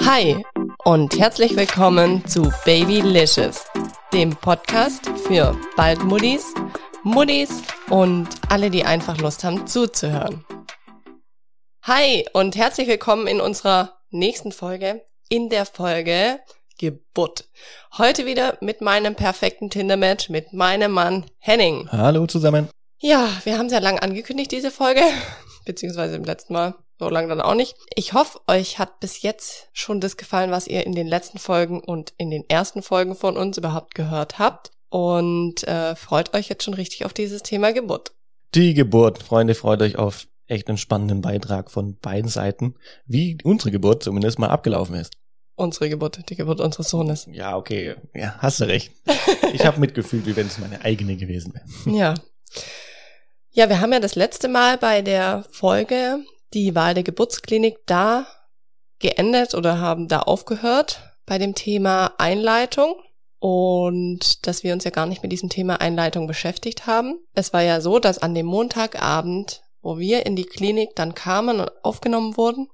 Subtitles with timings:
[0.00, 0.44] Hi
[0.84, 3.64] und herzlich willkommen zu Babylicious,
[4.12, 6.54] dem Podcast für Baldmuddis,
[7.02, 10.44] Muddis und alle, die einfach Lust haben zuzuhören.
[11.82, 16.40] Hi und herzlich willkommen in unserer nächsten Folge, in der Folge
[16.78, 17.48] Geburt.
[17.98, 21.88] Heute wieder mit meinem perfekten Tinder-Match, mit meinem Mann Henning.
[21.90, 22.68] Hallo zusammen.
[22.98, 25.02] Ja, wir haben ja lang angekündigt, diese Folge,
[25.64, 26.74] beziehungsweise im letzten Mal,
[27.04, 27.76] so lange dann auch nicht.
[27.94, 31.80] Ich hoffe, euch hat bis jetzt schon das gefallen, was ihr in den letzten Folgen
[31.80, 36.64] und in den ersten Folgen von uns überhaupt gehört habt und äh, freut euch jetzt
[36.64, 38.12] schon richtig auf dieses Thema Geburt.
[38.54, 42.74] Die Geburt, Freunde, freut euch auf echt einen spannenden Beitrag von beiden Seiten,
[43.06, 45.14] wie unsere Geburt zumindest mal abgelaufen ist.
[45.56, 47.28] Unsere Geburt, die Geburt unseres Sohnes.
[47.30, 48.92] Ja, okay, ja, hast du recht.
[49.52, 51.96] Ich habe mitgefühlt, wie wenn es meine eigene gewesen wäre.
[51.96, 52.14] Ja.
[53.50, 58.26] Ja, wir haben ja das letzte Mal bei der Folge die Wahl der Geburtsklinik da
[59.00, 62.94] geendet oder haben da aufgehört bei dem Thema Einleitung
[63.38, 67.18] und dass wir uns ja gar nicht mit diesem Thema Einleitung beschäftigt haben.
[67.34, 71.60] Es war ja so, dass an dem Montagabend, wo wir in die Klinik dann kamen
[71.60, 72.68] und aufgenommen wurden,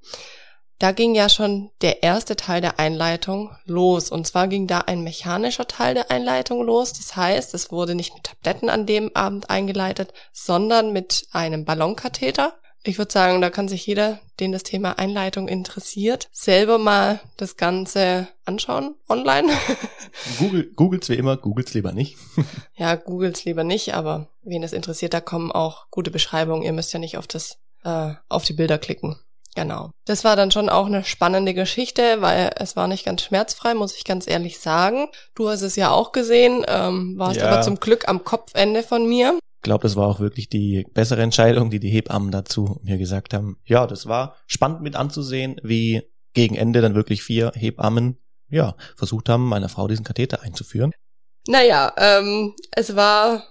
[0.78, 4.10] da ging ja schon der erste Teil der Einleitung los.
[4.10, 6.94] Und zwar ging da ein mechanischer Teil der Einleitung los.
[6.94, 12.54] Das heißt, es wurde nicht mit Tabletten an dem Abend eingeleitet, sondern mit einem Ballonkatheter.
[12.82, 17.58] Ich würde sagen, da kann sich jeder, den das Thema Einleitung interessiert, selber mal das
[17.58, 19.52] Ganze anschauen online.
[20.38, 22.16] Google, Googles wie immer, Googles lieber nicht.
[22.74, 26.62] ja, Googles lieber nicht, aber wen es interessiert, da kommen auch gute Beschreibungen.
[26.62, 29.18] Ihr müsst ja nicht auf das, äh, auf die Bilder klicken.
[29.54, 29.90] Genau.
[30.06, 33.96] Das war dann schon auch eine spannende Geschichte, weil es war nicht ganz schmerzfrei, muss
[33.96, 35.08] ich ganz ehrlich sagen.
[35.34, 37.48] Du hast es ja auch gesehen, ähm, warst ja.
[37.48, 39.38] aber zum Glück am Kopfende von mir.
[39.62, 43.58] Glaube, das war auch wirklich die bessere Entscheidung, die die Hebammen dazu mir gesagt haben.
[43.64, 49.28] Ja, das war spannend mit anzusehen, wie gegen Ende dann wirklich vier Hebammen ja versucht
[49.28, 50.92] haben, meiner Frau diesen Katheter einzuführen.
[51.46, 53.42] Naja, ähm, es war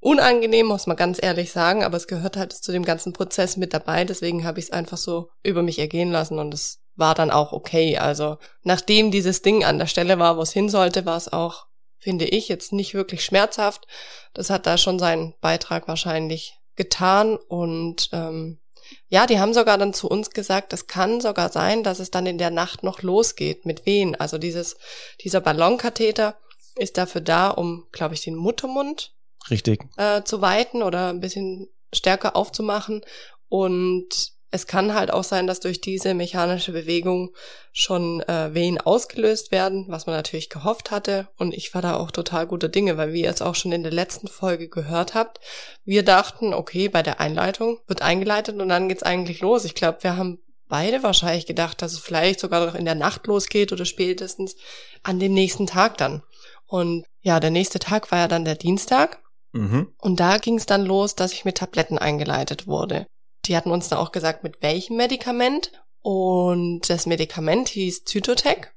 [0.00, 3.72] unangenehm, muss man ganz ehrlich sagen, aber es gehört halt zu dem ganzen Prozess mit
[3.72, 4.04] dabei.
[4.04, 7.52] Deswegen habe ich es einfach so über mich ergehen lassen und es war dann auch
[7.52, 7.96] okay.
[7.96, 11.66] Also nachdem dieses Ding an der Stelle war, wo es hin sollte, war es auch,
[12.04, 13.86] finde ich, jetzt nicht wirklich schmerzhaft.
[14.34, 18.60] Das hat da schon seinen Beitrag wahrscheinlich getan und ähm,
[19.08, 22.26] ja, die haben sogar dann zu uns gesagt, es kann sogar sein, dass es dann
[22.26, 24.14] in der Nacht noch losgeht mit Wehen.
[24.14, 24.76] Also dieses,
[25.22, 26.36] dieser Ballonkatheter
[26.76, 29.14] ist dafür da, um, glaube ich, den Muttermund
[29.50, 29.84] Richtig.
[29.96, 33.02] Äh, zu weiten oder ein bisschen stärker aufzumachen.
[33.48, 37.34] Und es kann halt auch sein, dass durch diese mechanische Bewegung
[37.72, 41.26] schon äh, Wehen ausgelöst werden, was man natürlich gehofft hatte.
[41.36, 43.82] Und ich war da auch total guter Dinge, weil wie ihr es auch schon in
[43.82, 45.40] der letzten Folge gehört habt,
[45.84, 49.64] wir dachten, okay, bei der Einleitung wird eingeleitet und dann geht's eigentlich los.
[49.64, 50.38] Ich glaube, wir haben
[50.68, 54.54] beide wahrscheinlich gedacht, dass es vielleicht sogar noch in der Nacht losgeht oder spätestens
[55.02, 56.22] an dem nächsten Tag dann.
[56.68, 59.20] Und ja, der nächste Tag war ja dann der Dienstag.
[59.50, 59.88] Mhm.
[59.98, 63.06] Und da ging es dann los, dass ich mit Tabletten eingeleitet wurde.
[63.46, 65.72] Die hatten uns dann auch gesagt, mit welchem Medikament.
[66.02, 68.74] Und das Medikament hieß Zytotec.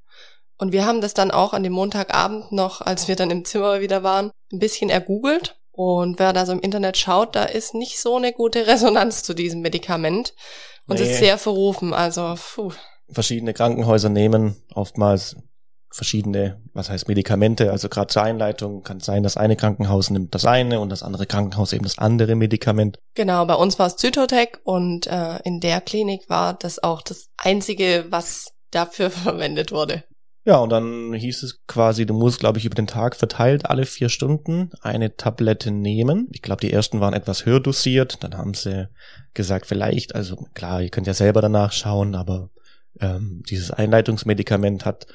[0.57, 3.81] Und wir haben das dann auch an dem Montagabend noch, als wir dann im Zimmer
[3.81, 5.59] wieder waren, ein bisschen ergoogelt.
[5.71, 9.33] Und wer da so im Internet schaut, da ist nicht so eine gute Resonanz zu
[9.33, 10.33] diesem Medikament.
[10.87, 11.93] Und es ist sehr verrufen.
[11.93, 12.71] Also, puh.
[13.09, 15.35] Verschiedene Krankenhäuser nehmen oftmals
[15.97, 20.33] verschiedene, was heißt Medikamente, also gerade zur Einleitung kann es sein, das eine Krankenhaus nimmt
[20.33, 22.99] das eine und das andere Krankenhaus eben das andere Medikament.
[23.15, 27.29] Genau, bei uns war es Zytotec und äh, in der Klinik war das auch das
[27.37, 30.03] einzige, was dafür verwendet wurde.
[30.45, 33.85] Ja, und dann hieß es quasi, du musst, glaube ich, über den Tag verteilt alle
[33.85, 36.29] vier Stunden eine Tablette nehmen.
[36.31, 38.23] Ich glaube, die ersten waren etwas höher dosiert.
[38.23, 38.87] Dann haben sie
[39.33, 42.49] gesagt, vielleicht, also klar, ihr könnt ja selber danach schauen, aber
[43.01, 45.07] ähm, dieses Einleitungsmedikament hat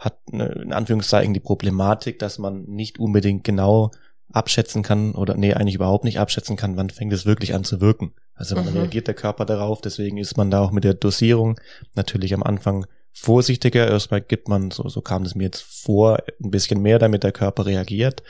[0.00, 3.90] hat in Anführungszeichen die Problematik, dass man nicht unbedingt genau
[4.32, 7.80] abschätzen kann oder nee, eigentlich überhaupt nicht abschätzen kann, wann fängt es wirklich an zu
[7.80, 8.12] wirken.
[8.34, 8.78] Also wann mhm.
[8.78, 11.60] reagiert der Körper darauf, deswegen ist man da auch mit der Dosierung
[11.94, 13.86] natürlich am Anfang vorsichtiger.
[13.88, 17.32] Erstmal gibt man, so, so kam es mir jetzt vor, ein bisschen mehr, damit der
[17.32, 18.22] Körper reagiert.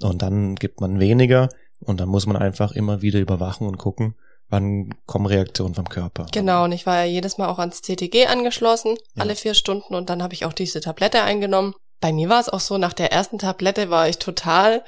[0.00, 1.48] Und dann gibt man weniger
[1.80, 4.14] und dann muss man einfach immer wieder überwachen und gucken,
[4.52, 6.26] wann kommen Reaktionen vom Körper.
[6.32, 9.22] Genau, und ich war ja jedes Mal auch ans CTG angeschlossen, ja.
[9.22, 11.74] alle vier Stunden, und dann habe ich auch diese Tablette eingenommen.
[12.00, 14.84] Bei mir war es auch so, nach der ersten Tablette war ich total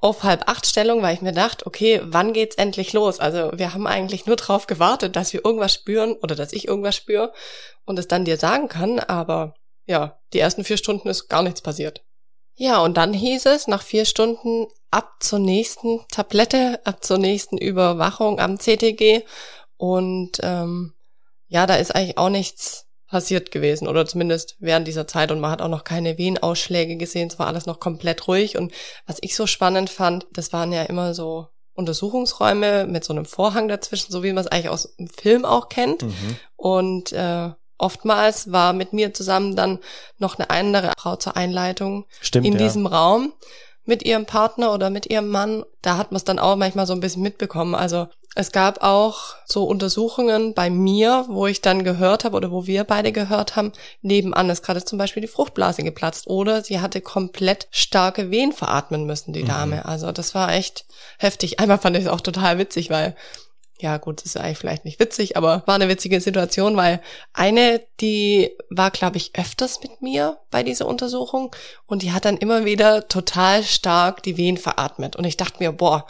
[0.00, 3.18] auf halb acht Stellung, weil ich mir dachte, okay, wann geht's endlich los?
[3.18, 6.94] Also wir haben eigentlich nur drauf gewartet, dass wir irgendwas spüren oder dass ich irgendwas
[6.94, 7.32] spüre
[7.84, 9.54] und es dann dir sagen kann, aber
[9.86, 12.04] ja, die ersten vier Stunden ist gar nichts passiert.
[12.60, 17.56] Ja, und dann hieß es nach vier Stunden ab zur nächsten Tablette, ab zur nächsten
[17.56, 19.22] Überwachung am CTG.
[19.76, 20.92] Und ähm,
[21.46, 25.52] ja, da ist eigentlich auch nichts passiert gewesen oder zumindest während dieser Zeit und man
[25.52, 28.70] hat auch noch keine Wehenausschläge gesehen, es war alles noch komplett ruhig und
[29.06, 33.68] was ich so spannend fand, das waren ja immer so Untersuchungsräume mit so einem Vorhang
[33.68, 36.36] dazwischen, so wie man es eigentlich aus dem Film auch kennt mhm.
[36.56, 39.78] und äh, oftmals war mit mir zusammen dann
[40.18, 42.58] noch eine andere Frau zur Einleitung Stimmt, in ja.
[42.58, 43.32] diesem Raum
[43.84, 45.64] mit ihrem Partner oder mit ihrem Mann.
[45.80, 47.74] Da hat man es dann auch manchmal so ein bisschen mitbekommen.
[47.74, 52.66] Also es gab auch so Untersuchungen bei mir, wo ich dann gehört habe oder wo
[52.66, 53.72] wir beide gehört haben,
[54.02, 59.06] nebenan ist gerade zum Beispiel die Fruchtblase geplatzt oder sie hatte komplett starke Wehen veratmen
[59.06, 59.76] müssen, die Dame.
[59.76, 59.82] Mhm.
[59.86, 60.84] Also das war echt
[61.18, 61.58] heftig.
[61.58, 63.16] Einmal fand ich es auch total witzig, weil
[63.80, 67.00] ja gut, das ist eigentlich vielleicht nicht witzig, aber war eine witzige Situation, weil
[67.32, 71.54] eine, die war, glaube ich, öfters mit mir bei dieser Untersuchung
[71.86, 75.14] und die hat dann immer wieder total stark die Wehen veratmet.
[75.14, 76.06] Und ich dachte mir, boah,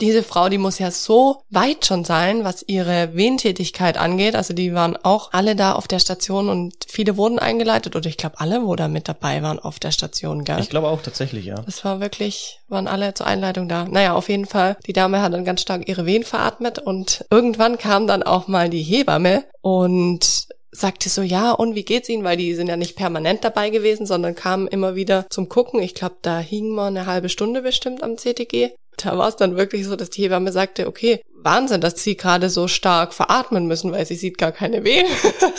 [0.00, 4.34] diese Frau, die muss ja so weit schon sein, was ihre Wehentätigkeit angeht.
[4.34, 8.16] Also die waren auch alle da auf der Station und viele wurden eingeleitet oder ich
[8.16, 10.60] glaube alle, wo da mit dabei waren auf der Station, gell?
[10.60, 11.56] Ich glaube auch tatsächlich, ja.
[11.56, 13.84] Das war wirklich, waren alle zur Einleitung da.
[13.84, 17.78] Naja, auf jeden Fall, die Dame hat dann ganz stark ihre Wehen veratmet und irgendwann
[17.78, 22.24] kam dann auch mal die Hebamme und sagte so, ja, und wie geht's Ihnen?
[22.24, 25.82] Weil die sind ja nicht permanent dabei gewesen, sondern kamen immer wieder zum Gucken.
[25.82, 28.70] Ich glaube, da hingen wir eine halbe Stunde bestimmt am CTG
[29.04, 32.50] da war es dann wirklich so, dass die Hebamme sagte, okay, Wahnsinn, dass sie gerade
[32.50, 35.06] so stark veratmen müssen, weil sie sieht gar keine Wehen.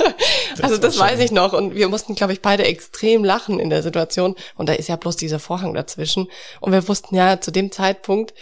[0.61, 1.53] also das weiß ich noch.
[1.53, 4.35] Und wir mussten, glaube ich, beide extrem lachen in der Situation.
[4.55, 6.27] Und da ist ja bloß dieser Vorhang dazwischen.
[6.59, 8.33] Und wir wussten ja zu dem Zeitpunkt,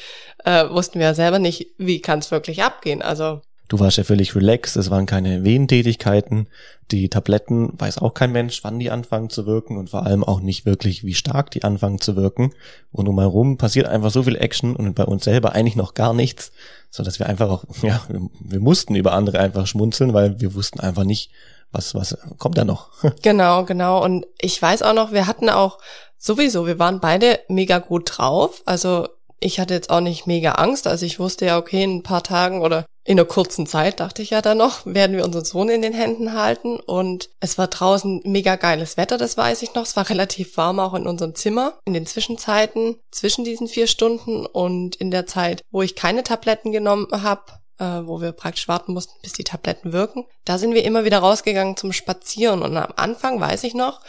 [0.44, 3.02] äh, wussten wir ja selber nicht, wie kann es wirklich abgehen.
[3.02, 6.48] Also Du warst ja völlig relaxed, es waren keine Wehentätigkeiten.
[6.90, 10.40] Die Tabletten weiß auch kein Mensch, wann die anfangen zu wirken und vor allem auch
[10.40, 12.52] nicht wirklich, wie stark die anfangen zu wirken.
[12.92, 16.16] Und um herum passiert einfach so viel Action und bei uns selber eigentlich noch gar
[16.16, 16.52] nichts,
[16.90, 20.56] so dass wir einfach auch, ja, wir, wir mussten über andere einfach schmunzeln, weil wir
[20.56, 21.30] wussten einfach nicht,
[21.72, 22.90] was, was kommt da noch.
[23.22, 24.04] genau, genau.
[24.04, 25.78] Und ich weiß auch noch, wir hatten auch
[26.18, 28.64] sowieso, wir waren beide mega gut drauf.
[28.66, 30.88] Also ich hatte jetzt auch nicht mega Angst.
[30.88, 34.22] Also ich wusste ja, okay, in ein paar Tagen oder in einer kurzen Zeit, dachte
[34.22, 36.80] ich ja dann noch, werden wir unseren Sohn in den Händen halten.
[36.80, 39.82] Und es war draußen mega geiles Wetter, das weiß ich noch.
[39.82, 41.80] Es war relativ warm auch in unserem Zimmer.
[41.86, 46.72] In den Zwischenzeiten, zwischen diesen vier Stunden und in der Zeit, wo ich keine Tabletten
[46.72, 47.46] genommen habe,
[47.80, 51.18] äh, wo wir praktisch warten mussten, bis die Tabletten wirken, da sind wir immer wieder
[51.18, 52.62] rausgegangen zum Spazieren.
[52.62, 54.02] Und am Anfang weiß ich noch,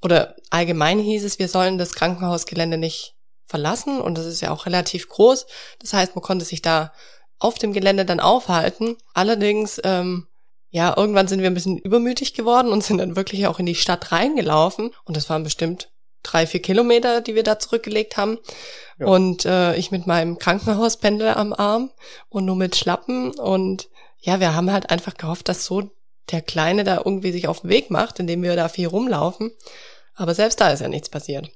[0.00, 3.14] oder allgemein hieß es, wir sollen das Krankenhausgelände nicht
[3.44, 5.46] verlassen und das ist ja auch relativ groß.
[5.80, 6.92] Das heißt, man konnte sich da
[7.38, 8.96] auf dem Gelände dann aufhalten.
[9.14, 10.26] Allerdings, ähm,
[10.70, 13.74] ja, irgendwann sind wir ein bisschen übermütig geworden und sind dann wirklich auch in die
[13.74, 14.90] Stadt reingelaufen.
[15.04, 15.90] Und das waren bestimmt
[16.22, 18.38] drei, vier Kilometer, die wir da zurückgelegt haben.
[18.98, 19.06] Ja.
[19.06, 21.90] Und äh, ich mit meinem Krankenhauspendel am Arm
[22.28, 23.32] und nur mit Schlappen.
[23.32, 23.88] Und
[24.20, 25.90] ja, wir haben halt einfach gehofft, dass so
[26.30, 29.52] der Kleine da irgendwie sich auf den Weg macht, indem wir da viel rumlaufen.
[30.14, 31.50] Aber selbst da ist ja nichts passiert.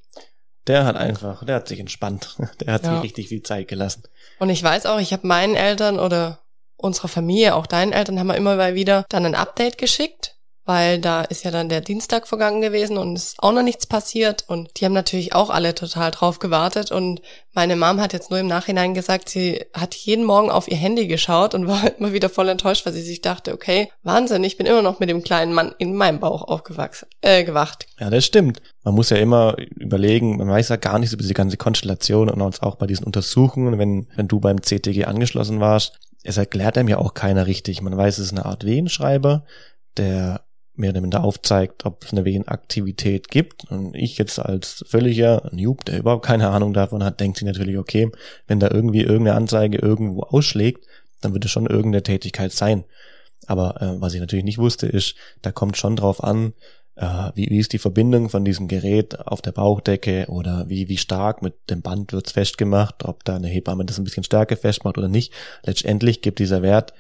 [0.66, 2.36] Der hat einfach, der hat sich entspannt.
[2.60, 2.94] Der hat ja.
[2.94, 4.04] sich richtig viel Zeit gelassen.
[4.38, 6.38] Und ich weiß auch, ich habe meinen Eltern oder
[6.76, 11.00] unserer Familie, auch deinen Eltern, haben wir immer mal wieder dann ein Update geschickt weil
[11.00, 14.70] da ist ja dann der Dienstag vergangen gewesen und ist auch noch nichts passiert und
[14.76, 17.20] die haben natürlich auch alle total drauf gewartet und
[17.54, 21.06] meine Mom hat jetzt nur im Nachhinein gesagt, sie hat jeden Morgen auf ihr Handy
[21.06, 24.66] geschaut und war immer wieder voll enttäuscht, weil sie sich dachte, okay, Wahnsinn, ich bin
[24.66, 27.86] immer noch mit dem kleinen Mann in meinem Bauch aufgewachsen, äh, gewacht.
[27.98, 28.62] Ja, das stimmt.
[28.84, 32.62] Man muss ja immer überlegen, man weiß ja gar nicht über diese ganze Konstellation und
[32.62, 36.98] auch bei diesen Untersuchungen, wenn, wenn du beim CTG angeschlossen warst, es erklärt einem ja
[36.98, 37.82] auch keiner richtig.
[37.82, 39.44] Man weiß, es ist eine Art Wehenschreiber,
[39.96, 40.42] der
[40.82, 43.70] mehr oder minder aufzeigt, ob es eine Venenaktivität gibt.
[43.70, 47.78] Und ich jetzt als völliger Noob, der überhaupt keine Ahnung davon hat, denkt sich natürlich,
[47.78, 48.10] okay,
[48.46, 50.86] wenn da irgendwie irgendeine Anzeige irgendwo ausschlägt,
[51.22, 52.84] dann wird es schon irgendeine Tätigkeit sein.
[53.46, 56.52] Aber äh, was ich natürlich nicht wusste, ist, da kommt schon drauf an,
[56.96, 60.98] äh, wie, wie ist die Verbindung von diesem Gerät auf der Bauchdecke oder wie, wie
[60.98, 64.98] stark mit dem Band wird's festgemacht, ob da eine Hebamme das ein bisschen stärker festmacht
[64.98, 65.32] oder nicht.
[65.64, 66.92] Letztendlich gibt dieser Wert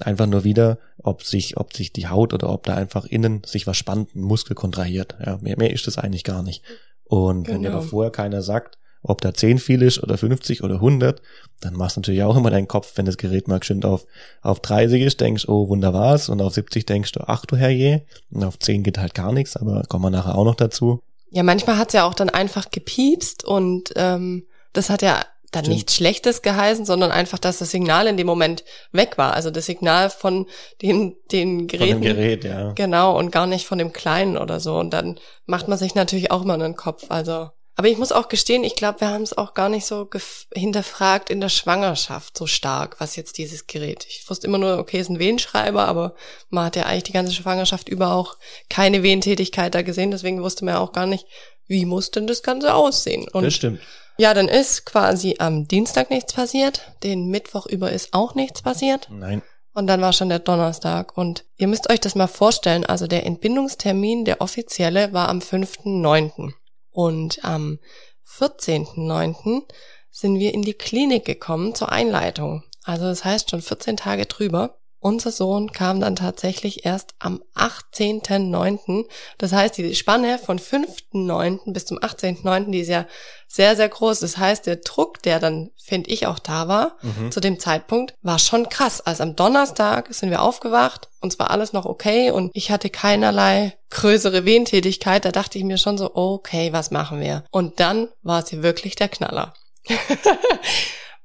[0.00, 3.66] einfach nur wieder, ob sich, ob sich die Haut oder ob da einfach innen sich
[3.66, 5.16] was spannt, ein Muskel kontrahiert.
[5.24, 6.62] Ja, mehr, mehr ist das eigentlich gar nicht.
[7.04, 7.54] Und genau.
[7.54, 11.20] wenn dir aber vorher keiner sagt, ob da 10 viel ist oder 50 oder 100,
[11.60, 14.06] dann machst du natürlich auch immer deinen Kopf, wenn das Gerät mal schön auf,
[14.40, 18.42] auf 30 ist, denkst, oh, wunderbar's, und auf 70 denkst du, ach du Herrje, und
[18.44, 21.00] auf 10 geht halt gar nichts, aber kommen wir nachher auch noch dazu.
[21.30, 25.22] Ja, manchmal hat's ja auch dann einfach gepiepst und ähm, das hat ja
[25.54, 25.76] dann Stimmt.
[25.76, 29.34] nichts Schlechtes geheißen, sondern einfach, dass das Signal in dem Moment weg war.
[29.34, 30.46] Also das Signal von
[30.82, 31.92] den, den Geräten.
[31.94, 32.72] Von dem Gerät, ja.
[32.72, 34.76] Genau, und gar nicht von dem Kleinen oder so.
[34.76, 37.06] Und dann macht man sich natürlich auch immer einen Kopf.
[37.10, 40.08] Also Aber ich muss auch gestehen, ich glaube, wir haben es auch gar nicht so
[40.54, 44.06] hinterfragt in der Schwangerschaft so stark, was jetzt dieses Gerät.
[44.08, 46.14] Ich wusste immer nur, okay, es ist ein Wehenschreiber, aber
[46.50, 48.36] man hat ja eigentlich die ganze Schwangerschaft über auch
[48.68, 51.26] keine Wehentätigkeit da gesehen, deswegen wusste man ja auch gar nicht,
[51.66, 53.26] wie muss denn das Ganze aussehen.
[53.32, 53.80] Und das stimmt.
[54.16, 59.08] Ja, dann ist quasi am Dienstag nichts passiert, den Mittwoch über ist auch nichts passiert.
[59.10, 59.42] Nein.
[59.72, 61.18] Und dann war schon der Donnerstag.
[61.18, 66.52] Und ihr müsst euch das mal vorstellen, also der Entbindungstermin, der offizielle, war am 5.9.
[66.90, 67.80] Und am
[68.24, 69.62] 14.9.
[70.10, 72.62] sind wir in die Klinik gekommen zur Einleitung.
[72.84, 74.78] Also das heißt schon 14 Tage drüber.
[75.04, 79.04] Unser Sohn kam dann tatsächlich erst am 18.9.
[79.36, 81.74] Das heißt, die Spanne von 5.9.
[81.74, 83.04] bis zum 18.9., die ist ja
[83.46, 84.20] sehr, sehr groß.
[84.20, 87.30] Das heißt, der Druck, der dann, finde ich, auch da war, mhm.
[87.30, 89.02] zu dem Zeitpunkt, war schon krass.
[89.02, 93.76] Also am Donnerstag sind wir aufgewacht, uns war alles noch okay und ich hatte keinerlei
[93.90, 95.26] größere Wehentätigkeit.
[95.26, 97.44] Da dachte ich mir schon so, okay, was machen wir?
[97.50, 99.52] Und dann war sie wirklich der Knaller.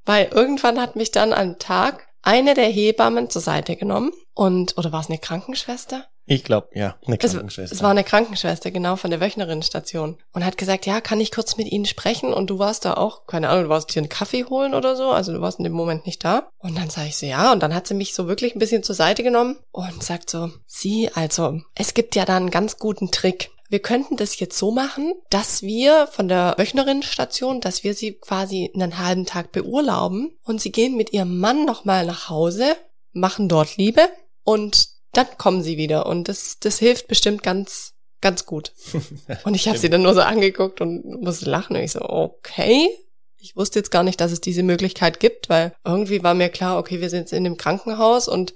[0.05, 4.91] Weil irgendwann hat mich dann am Tag eine der Hebammen zur Seite genommen und, oder
[4.91, 6.05] war es eine Krankenschwester?
[6.31, 7.63] Ich glaube, ja, eine Krankenschwester.
[7.63, 10.19] Es, es, war eine Krankenschwester, genau, von der Wöchnerinnenstation.
[10.31, 12.33] Und hat gesagt, ja, kann ich kurz mit Ihnen sprechen?
[12.33, 15.09] Und du warst da auch, keine Ahnung, du warst hier einen Kaffee holen oder so,
[15.09, 16.47] also du warst in dem Moment nicht da.
[16.59, 18.83] Und dann sage ich so, ja, und dann hat sie mich so wirklich ein bisschen
[18.83, 23.09] zur Seite genommen und sagt so, Sie, also, es gibt ja da einen ganz guten
[23.09, 28.13] Trick wir könnten das jetzt so machen, dass wir von der Wöchnerinnenstation, dass wir sie
[28.13, 32.75] quasi einen halben Tag beurlauben und sie gehen mit ihrem Mann nochmal nach Hause,
[33.13, 34.09] machen dort Liebe
[34.43, 38.73] und dann kommen sie wieder und das, das hilft bestimmt ganz, ganz gut.
[39.43, 42.89] Und ich habe sie dann nur so angeguckt und musste lachen und ich so, okay.
[43.37, 46.77] Ich wusste jetzt gar nicht, dass es diese Möglichkeit gibt, weil irgendwie war mir klar,
[46.77, 48.53] okay, wir sind jetzt in dem Krankenhaus und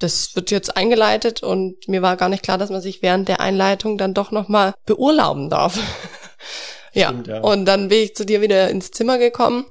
[0.00, 3.40] das wird jetzt eingeleitet und mir war gar nicht klar, dass man sich während der
[3.40, 5.78] Einleitung dann doch nochmal beurlauben darf.
[6.92, 7.08] ja.
[7.08, 7.40] Stimmt, ja.
[7.40, 9.66] Und dann bin ich zu dir wieder ins Zimmer gekommen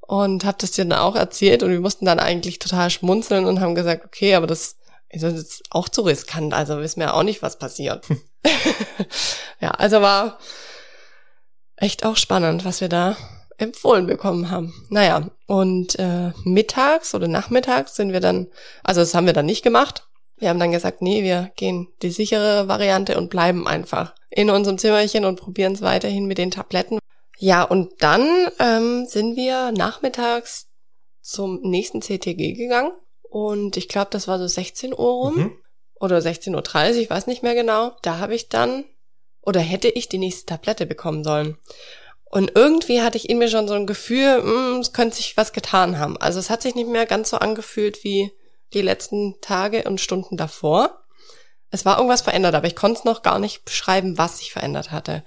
[0.00, 3.60] und habe das dir dann auch erzählt und wir mussten dann eigentlich total schmunzeln und
[3.60, 4.76] haben gesagt, okay, aber das
[5.08, 8.04] ist jetzt auch zu riskant, also wissen wir auch nicht, was passiert.
[9.60, 10.38] ja, also war
[11.76, 13.16] echt auch spannend, was wir da
[13.58, 14.74] empfohlen bekommen haben.
[14.88, 18.48] Naja, und äh, mittags oder nachmittags sind wir dann,
[18.82, 20.06] also das haben wir dann nicht gemacht.
[20.36, 24.78] Wir haben dann gesagt, nee, wir gehen die sichere Variante und bleiben einfach in unserem
[24.78, 26.98] Zimmerchen und probieren es weiterhin mit den Tabletten.
[27.38, 30.66] Ja, und dann ähm, sind wir nachmittags
[31.20, 32.92] zum nächsten CTG gegangen
[33.22, 35.52] und ich glaube, das war so 16 Uhr rum mhm.
[35.94, 37.92] oder 16.30 Uhr, ich weiß nicht mehr genau.
[38.02, 38.84] Da habe ich dann
[39.40, 41.58] oder hätte ich die nächste Tablette bekommen sollen.
[42.34, 45.36] Und irgendwie hatte ich in mir schon so ein Gefühl, mh, hm, es könnte sich
[45.36, 46.16] was getan haben.
[46.16, 48.32] Also es hat sich nicht mehr ganz so angefühlt wie
[48.72, 51.04] die letzten Tage und Stunden davor.
[51.70, 54.90] Es war irgendwas verändert, aber ich konnte es noch gar nicht beschreiben, was sich verändert
[54.90, 55.22] hatte.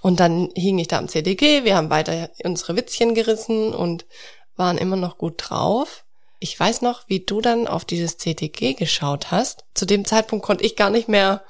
[0.00, 4.06] Und dann hing ich da am CDG, wir haben weiter unsere Witzchen gerissen und
[4.56, 6.06] waren immer noch gut drauf.
[6.38, 9.66] Ich weiß noch, wie du dann auf dieses CTG geschaut hast.
[9.74, 11.44] Zu dem Zeitpunkt konnte ich gar nicht mehr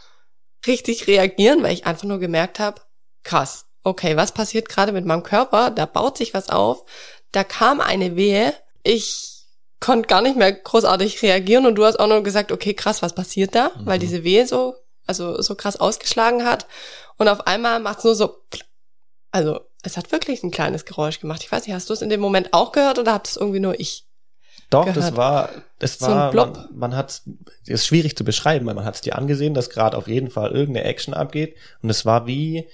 [0.66, 2.80] richtig reagieren, weil ich einfach nur gemerkt habe,
[3.22, 5.70] krass, okay, was passiert gerade mit meinem Körper?
[5.70, 6.84] Da baut sich was auf.
[7.30, 8.52] Da kam eine Wehe.
[8.82, 9.44] Ich
[9.78, 13.14] konnte gar nicht mehr großartig reagieren und du hast auch nur gesagt, okay, krass, was
[13.14, 13.70] passiert da?
[13.76, 13.86] Mhm.
[13.86, 14.74] Weil diese Wehe so,
[15.06, 16.66] also so krass ausgeschlagen hat.
[17.16, 18.36] Und auf einmal macht es nur so,
[19.30, 21.42] also es hat wirklich ein kleines Geräusch gemacht.
[21.44, 23.60] Ich weiß nicht, hast du es in dem Moment auch gehört oder habt es irgendwie
[23.60, 24.04] nur ich?
[24.70, 24.96] Doch, gehört.
[24.96, 27.22] das war, das so war, man, man hat,
[27.66, 30.50] ist schwierig zu beschreiben, weil man hat es dir angesehen, dass gerade auf jeden Fall
[30.50, 32.66] irgendeine Action abgeht und es war wie,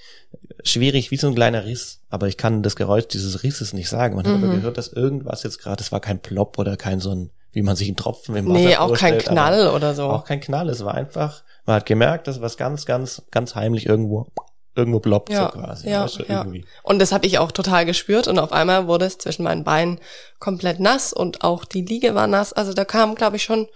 [0.63, 1.99] schwierig, wie so ein kleiner Riss.
[2.09, 4.15] Aber ich kann das Geräusch dieses Risses nicht sagen.
[4.15, 4.55] Man hat aber mhm.
[4.57, 7.75] gehört, dass irgendwas jetzt gerade, es war kein Plop oder kein so ein, wie man
[7.75, 10.05] sich einen Tropfen im Wasser Nee, auch kein Knall oder so.
[10.05, 13.85] Auch kein Knall, es war einfach, man hat gemerkt, dass was ganz, ganz, ganz heimlich
[13.85, 14.27] irgendwo
[14.75, 15.89] irgendwo ploppt ja, so quasi.
[15.89, 16.45] Ja, du, ja.
[16.81, 19.99] Und das habe ich auch total gespürt und auf einmal wurde es zwischen meinen Beinen
[20.39, 22.53] komplett nass und auch die Liege war nass.
[22.53, 23.67] Also da kam, glaube ich, schon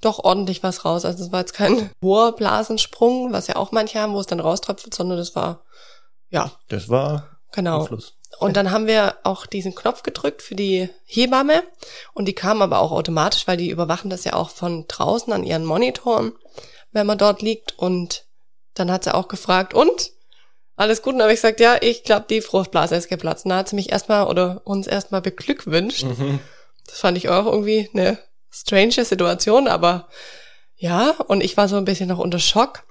[0.00, 1.04] doch ordentlich was raus.
[1.04, 4.40] Also es war jetzt kein hoher Blasensprung, was ja auch manche haben, wo es dann
[4.40, 5.64] rauströpfelt, sondern das war,
[6.30, 6.52] ja.
[6.68, 7.84] Das war genau.
[7.84, 8.14] Fluss.
[8.38, 11.62] Und dann haben wir auch diesen Knopf gedrückt für die Hebamme
[12.12, 15.44] und die kam aber auch automatisch, weil die überwachen das ja auch von draußen an
[15.44, 16.32] ihren Monitoren,
[16.92, 17.78] wenn man dort liegt.
[17.78, 18.26] Und
[18.74, 20.12] dann hat sie auch gefragt, und
[20.78, 21.14] alles gut.
[21.14, 23.44] Und habe ich gesagt, ja, ich glaube, die Fruchtblase ist geplatzt.
[23.44, 26.04] Und da hat sie mich erstmal oder uns erstmal beglückwünscht.
[26.04, 26.38] Mhm.
[26.86, 28.18] Das fand ich auch irgendwie eine
[28.50, 30.08] strange Situation, aber
[30.76, 32.84] ja, und ich war so ein bisschen noch unter Schock.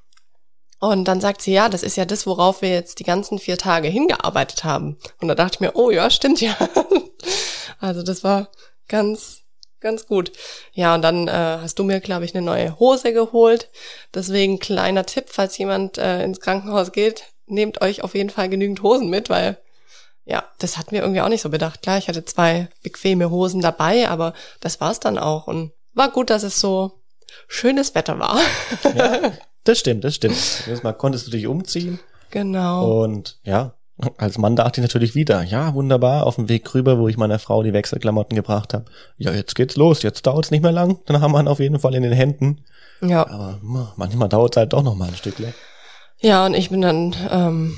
[0.79, 3.57] Und dann sagt sie, ja, das ist ja das, worauf wir jetzt die ganzen vier
[3.57, 4.97] Tage hingearbeitet haben.
[5.19, 6.55] Und da dachte ich mir, oh ja, stimmt ja.
[7.79, 8.51] also das war
[8.87, 9.41] ganz,
[9.79, 10.31] ganz gut.
[10.73, 13.69] Ja, und dann äh, hast du mir, glaube ich, eine neue Hose geholt.
[14.13, 18.83] Deswegen kleiner Tipp, falls jemand äh, ins Krankenhaus geht, nehmt euch auf jeden Fall genügend
[18.83, 19.57] Hosen mit, weil
[20.25, 21.81] ja, das hatten wir irgendwie auch nicht so bedacht.
[21.81, 26.29] Klar, ich hatte zwei bequeme Hosen dabei, aber das war's dann auch und war gut,
[26.29, 26.99] dass es so
[27.47, 28.37] schönes Wetter war.
[28.95, 29.31] Ja,
[29.63, 30.63] das stimmt, das stimmt.
[30.67, 31.99] Erstmal konntest du dich umziehen.
[32.29, 33.03] Genau.
[33.03, 33.73] Und ja,
[34.17, 37.39] als Mann dachte ich natürlich wieder, ja, wunderbar, auf dem Weg rüber, wo ich meiner
[37.39, 38.85] Frau die Wechselklamotten gebracht habe.
[39.17, 41.79] Ja, jetzt geht's los, jetzt dauert's nicht mehr lang, dann haben wir ihn auf jeden
[41.79, 42.65] Fall in den Händen.
[43.01, 43.27] Ja.
[43.27, 43.59] Aber
[43.95, 45.53] manchmal dauert's halt doch noch mal ein Stückle.
[46.19, 47.77] Ja, und ich bin dann, ähm,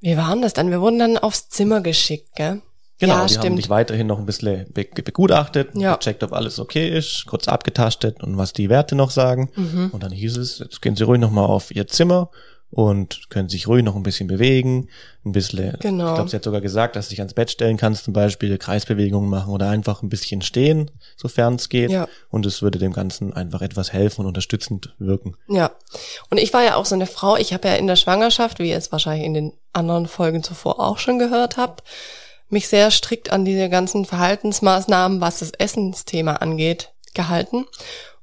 [0.00, 0.70] wie waren das dann?
[0.70, 2.62] Wir wurden dann aufs Zimmer geschickt, gell?
[3.00, 3.44] Genau, ja, die stimmt.
[3.46, 5.94] haben dich weiterhin noch ein bisschen be begutachtet, Ja.
[5.94, 9.50] gecheckt, ob alles okay ist, kurz abgetastet und was die Werte noch sagen.
[9.54, 9.90] Mhm.
[9.92, 12.30] Und dann hieß es, jetzt gehen Sie ruhig noch mal auf Ihr Zimmer
[12.70, 14.88] und können sich ruhig noch ein bisschen bewegen,
[15.24, 16.08] ein bisschen, Genau.
[16.08, 18.58] ich glaube, sie hat sogar gesagt, dass du dich ans Bett stellen kannst, zum Beispiel
[18.58, 21.90] Kreisbewegungen machen oder einfach ein bisschen stehen, sofern es geht.
[21.90, 22.08] Ja.
[22.28, 25.34] Und es würde dem Ganzen einfach etwas helfen und unterstützend wirken.
[25.48, 25.72] Ja.
[26.30, 28.70] Und ich war ja auch so eine Frau, ich habe ja in der Schwangerschaft, wie
[28.70, 31.82] ihr es wahrscheinlich in den anderen Folgen zuvor auch schon gehört habt,
[32.50, 37.66] mich sehr strikt an diese ganzen Verhaltensmaßnahmen, was das Essensthema angeht, gehalten.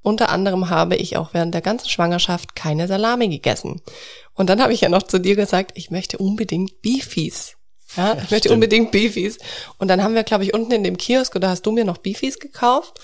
[0.06, 3.82] Unter anderem habe ich auch während der ganzen Schwangerschaft keine Salami gegessen.
[4.36, 7.56] Und dann habe ich ja noch zu dir gesagt, ich möchte unbedingt Beefies.
[7.98, 8.54] Ja, ich möchte stimmt.
[8.54, 9.40] unbedingt Beefies.
[9.80, 11.98] Und dann haben wir, glaube ich, unten in dem Kiosk, oder hast du mir noch
[11.98, 13.00] Beefies gekauft?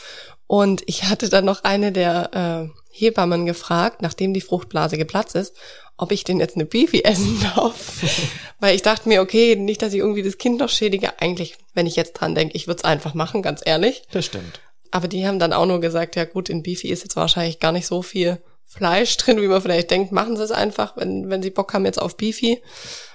[0.46, 5.55] Und ich hatte dann noch eine der äh, Hebammen gefragt, nachdem die Fruchtblase geplatzt ist,
[5.98, 8.03] ob ich denn jetzt eine Beefy essen darf.
[8.60, 11.20] Weil ich dachte mir, okay, nicht, dass ich irgendwie das Kind noch schädige.
[11.20, 14.03] Eigentlich, wenn ich jetzt dran denke, ich würde es einfach machen, ganz ehrlich.
[14.12, 14.60] Das stimmt.
[14.91, 17.71] Aber die haben dann auch nur gesagt, ja gut, in Beefy ist jetzt wahrscheinlich gar
[17.71, 20.12] nicht so viel Fleisch drin, wie man vielleicht denkt.
[20.12, 20.98] Machen sie es einfach.
[20.98, 22.62] Wenn, wenn sie Bock haben jetzt auf Beefy,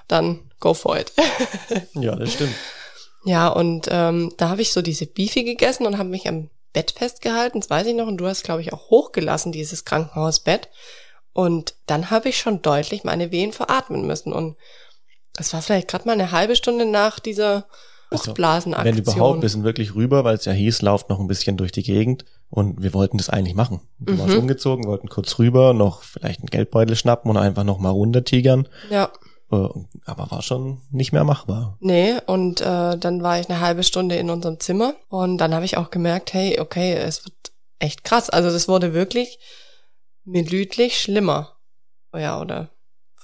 [0.08, 1.12] dann go for it.
[1.94, 2.54] Ja, das stimmt.
[3.24, 6.92] Ja, und ähm, da habe ich so diese Beefy gegessen und habe mich am Bett
[6.92, 10.68] festgehalten, das weiß ich noch, und du hast, glaube ich, auch hochgelassen, dieses Krankenhausbett.
[11.32, 14.32] Und dann habe ich schon deutlich meine Wehen veratmen müssen.
[14.32, 14.56] Und
[15.34, 17.66] das war vielleicht gerade mal eine halbe Stunde nach dieser
[18.10, 18.94] Fruchtblasenaktion.
[18.94, 21.72] Wenn überhaupt, wir sind wirklich rüber, weil es ja hieß, lauft noch ein bisschen durch
[21.72, 23.80] die Gegend und wir wollten das eigentlich machen.
[23.98, 24.18] Wir Mhm.
[24.18, 27.90] waren schon umgezogen, wollten kurz rüber, noch vielleicht einen Geldbeutel schnappen und einfach noch mal
[27.90, 28.68] runtertigern.
[28.90, 29.10] Ja,
[29.52, 29.68] Äh,
[30.06, 31.76] Aber war schon nicht mehr machbar.
[31.80, 35.64] nee, und äh, dann war ich eine halbe Stunde in unserem Zimmer und dann habe
[35.64, 38.28] ich auch gemerkt, hey, okay, es wird echt krass.
[38.28, 39.38] Also das wurde wirklich
[40.24, 41.52] minütlich schlimmer.
[42.14, 42.70] Ja, oder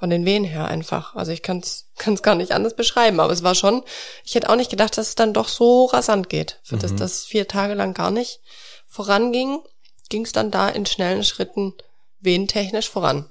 [0.02, 1.14] von den Wehen her einfach.
[1.14, 1.86] Also ich kann es
[2.22, 3.84] gar nicht anders beschreiben, aber es war schon,
[4.24, 6.58] ich hätte auch nicht gedacht, dass es dann doch so rasant geht.
[6.64, 6.96] Für das Mhm.
[6.96, 8.40] das vier Tage lang gar nicht
[8.88, 9.60] voranging,
[10.08, 11.74] ging es dann da in schnellen Schritten
[12.18, 13.30] wehentechnisch voran.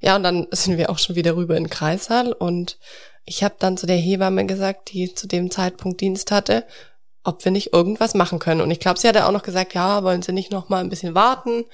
[0.00, 2.76] Ja, und dann sind wir auch schon wieder rüber in Kreissaal und
[3.24, 6.66] ich habe dann zu der Hebamme gesagt, die zu dem Zeitpunkt Dienst hatte,
[7.22, 8.62] ob wir nicht irgendwas machen können.
[8.62, 10.88] Und ich glaube, sie hatte auch noch gesagt, ja, wollen Sie nicht noch mal ein
[10.88, 11.66] bisschen warten?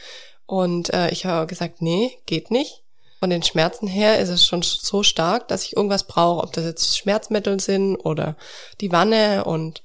[0.44, 2.82] Und äh, ich habe gesagt, nee, geht nicht.
[3.26, 6.64] Von den Schmerzen her ist es schon so stark, dass ich irgendwas brauche, ob das
[6.64, 8.36] jetzt Schmerzmittel sind oder
[8.80, 9.42] die Wanne.
[9.44, 9.82] Und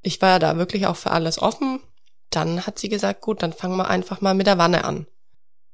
[0.00, 1.82] ich war ja da wirklich auch für alles offen.
[2.30, 5.06] Dann hat sie gesagt, gut, dann fangen wir einfach mal mit der Wanne an.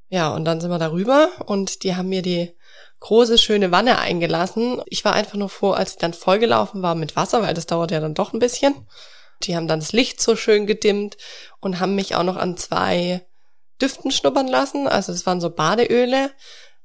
[0.08, 2.52] Ja, und dann sind wir darüber und die haben mir die
[2.98, 4.82] große, schöne Wanne eingelassen.
[4.86, 7.92] Ich war einfach nur froh, als sie dann vollgelaufen war mit Wasser, weil das dauert
[7.92, 8.74] ja dann doch ein bisschen.
[9.44, 11.16] Die haben dann das Licht so schön gedimmt
[11.60, 13.24] und haben mich auch noch an zwei
[13.80, 14.88] Düften schnuppern lassen.
[14.88, 16.32] Also es waren so Badeöle.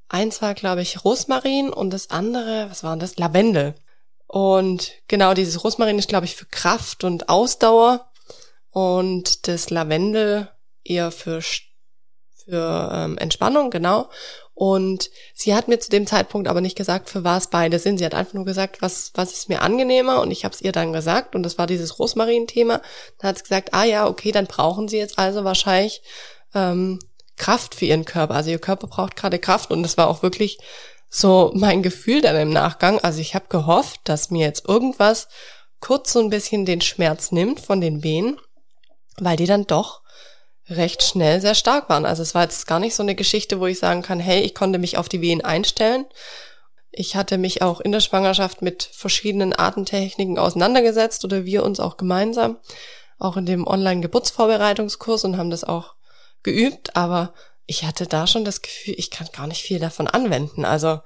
[0.08, 3.16] Eins war, glaube ich, Rosmarin und das andere, was war das?
[3.16, 3.74] Lavendel.
[4.26, 8.10] Und genau dieses Rosmarin ist, glaube ich, für Kraft und Ausdauer
[8.70, 10.48] und das Lavendel
[10.82, 11.40] eher für,
[12.44, 14.08] für ähm, Entspannung, genau.
[14.54, 17.98] Und sie hat mir zu dem Zeitpunkt aber nicht gesagt, für was beide sind.
[17.98, 20.70] Sie hat einfach nur gesagt, was, was ist mir angenehmer und ich habe es ihr
[20.70, 22.80] dann gesagt und das war dieses Rosmarin-Thema.
[23.18, 26.02] Dann hat sie gesagt, ah ja, okay, dann brauchen sie jetzt also wahrscheinlich
[26.54, 27.00] ähm,
[27.36, 28.34] Kraft für ihren Körper.
[28.34, 30.58] Also ihr Körper braucht gerade Kraft und das war auch wirklich
[31.08, 32.98] so mein Gefühl dann im Nachgang.
[33.00, 35.28] Also ich habe gehofft, dass mir jetzt irgendwas
[35.80, 38.38] kurz so ein bisschen den Schmerz nimmt von den Wehen,
[39.18, 40.02] weil die dann doch
[40.68, 42.06] recht schnell sehr stark waren.
[42.06, 44.54] Also es war jetzt gar nicht so eine Geschichte, wo ich sagen kann, hey, ich
[44.54, 46.06] konnte mich auf die Wehen einstellen.
[46.90, 51.96] Ich hatte mich auch in der Schwangerschaft mit verschiedenen Atemtechniken auseinandergesetzt oder wir uns auch
[51.96, 52.58] gemeinsam,
[53.18, 55.93] auch in dem Online-Geburtsvorbereitungskurs und haben das auch
[56.44, 57.34] geübt, aber
[57.66, 60.64] ich hatte da schon das Gefühl, ich kann gar nicht viel davon anwenden.
[60.64, 61.00] Also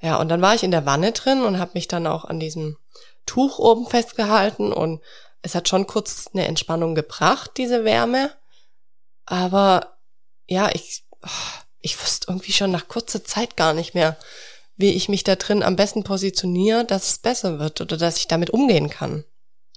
[0.00, 2.40] ja, und dann war ich in der Wanne drin und habe mich dann auch an
[2.40, 2.76] diesem
[3.24, 5.00] Tuch oben festgehalten und
[5.42, 8.32] es hat schon kurz eine Entspannung gebracht, diese Wärme.
[9.26, 9.98] Aber
[10.48, 11.04] ja, ich,
[11.80, 14.16] ich wusste irgendwie schon nach kurzer Zeit gar nicht mehr,
[14.76, 18.26] wie ich mich da drin am besten positioniere, dass es besser wird oder dass ich
[18.26, 19.24] damit umgehen kann.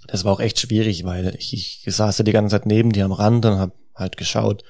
[0.08, 3.06] Das war auch echt schwierig, weil ich, ich saß ja die ganze Zeit neben dir
[3.06, 4.64] am Rand und hab halt geschaut,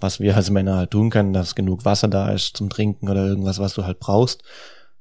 [0.00, 3.26] was wir als Männer halt tun können, dass genug Wasser da ist zum Trinken oder
[3.26, 4.42] irgendwas, was du halt brauchst.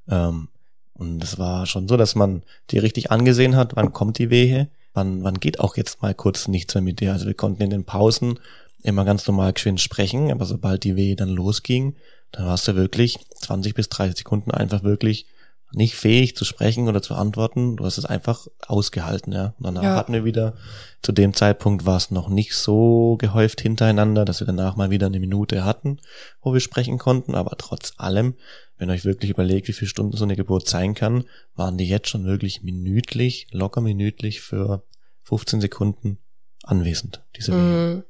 [0.10, 0.50] Ähm,
[0.94, 4.68] Und es war schon so, dass man die richtig angesehen hat, wann kommt die Wehe,
[4.94, 7.14] wann, wann geht auch jetzt mal kurz nichts mehr mit dir.
[7.14, 8.38] Also wir konnten in den Pausen
[8.84, 11.96] immer ganz normal geschwind sprechen, aber sobald die Wehe dann losging,
[12.32, 15.26] dann warst du wirklich 20 bis 30 Sekunden einfach wirklich
[15.72, 17.78] nicht fähig zu sprechen oder zu antworten.
[17.78, 19.54] Du hast es einfach ausgehalten, ja.
[19.58, 19.96] Und danach ja.
[19.96, 20.56] hatten wir wieder,
[21.02, 25.08] zu dem Zeitpunkt war es noch nicht so gehäuft hintereinander, dass wir danach mal wieder
[25.08, 26.00] eine Minute hatten,
[26.42, 27.36] wo wir sprechen konnten.
[27.36, 28.36] Aber trotz allem,
[28.78, 31.88] wenn ihr euch wirklich überlegt, wie viele Stunden so eine Geburt sein kann, waren die
[31.88, 34.84] jetzt schon wirklich minütlich, locker minütlich für
[35.24, 36.18] 15 Sekunden
[36.64, 38.04] anwesend, diese mhm.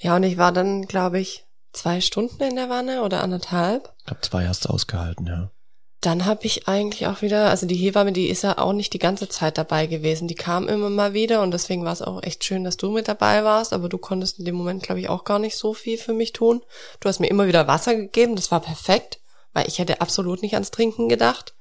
[0.00, 3.94] Ja, und ich war dann, glaube ich, zwei Stunden in der Wanne oder anderthalb.
[3.98, 5.50] Ich glaube, zwei hast du ausgehalten, ja
[6.00, 9.00] dann habe ich eigentlich auch wieder, also die Hebamme, die ist ja auch nicht die
[9.00, 10.28] ganze Zeit dabei gewesen.
[10.28, 13.08] Die kam immer mal wieder und deswegen war es auch echt schön, dass du mit
[13.08, 15.98] dabei warst, aber du konntest in dem Moment, glaube ich, auch gar nicht so viel
[15.98, 16.62] für mich tun.
[17.00, 19.18] Du hast mir immer wieder Wasser gegeben, das war perfekt,
[19.52, 21.54] weil ich hätte absolut nicht ans Trinken gedacht.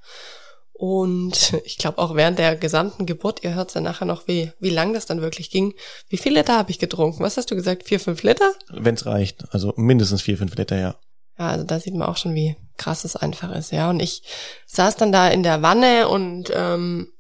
[0.74, 4.70] Und ich glaube auch während der gesamten Geburt, ihr hört ja nachher noch, wie, wie
[4.70, 5.74] lang das dann wirklich ging.
[6.10, 7.24] Wie viel Liter habe ich getrunken?
[7.24, 7.86] Was hast du gesagt?
[7.86, 8.54] Vier, fünf Liter?
[8.70, 9.46] Wenn's reicht.
[9.50, 10.96] Also mindestens vier, fünf Liter, ja.
[11.40, 13.90] Ja, also da sieht man auch schon, wie krass es einfach ist, ja.
[13.90, 14.24] Und ich
[14.66, 17.12] saß dann da in der Wanne und ähm,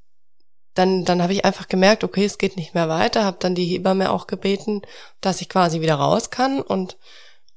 [0.73, 3.65] dann, dann habe ich einfach gemerkt, okay, es geht nicht mehr weiter, habe dann die
[3.65, 4.83] Hebamme auch gebeten,
[5.21, 6.61] dass ich quasi wieder raus kann.
[6.61, 6.97] Und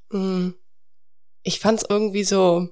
[0.09, 0.55] mh, mm,
[1.43, 2.69] ich fand es irgendwie so,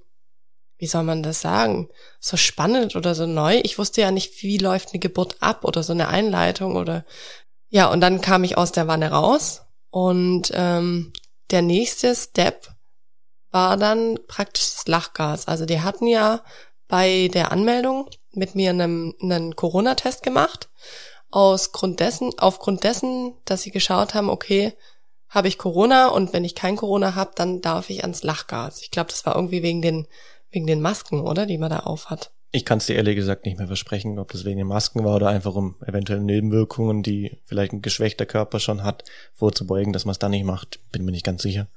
[0.78, 1.89] wie soll man das sagen,
[2.20, 3.60] so spannend oder so neu.
[3.63, 7.06] Ich wusste ja nicht, wie läuft eine Geburt ab oder so eine Einleitung oder
[7.70, 9.62] ja, und dann kam ich aus der Wanne raus
[9.92, 11.13] und ähm,
[11.52, 12.70] der nächste Step
[13.52, 15.48] war dann praktisch das Lachgas.
[15.48, 16.42] Also die hatten ja
[16.88, 20.70] bei der Anmeldung mit mir einen, einen Corona-Test gemacht.
[21.32, 24.74] Aus Grund dessen, aufgrund dessen, dass sie geschaut haben, okay,
[25.30, 28.82] habe ich Corona und wenn ich kein Corona habe, dann darf ich ans Lachgas.
[28.82, 30.08] Ich glaube, das war irgendwie wegen den,
[30.50, 31.46] wegen den Masken, oder?
[31.46, 32.32] Die man da auf hat.
[32.52, 35.16] Ich kann es dir ehrlich gesagt nicht mehr versprechen, ob das wegen den Masken war
[35.16, 39.04] oder einfach um eventuell Nebenwirkungen, die vielleicht ein geschwächter Körper schon hat,
[39.36, 40.80] vorzubeugen, dass man es dann nicht macht.
[40.92, 41.68] Bin mir nicht ganz sicher.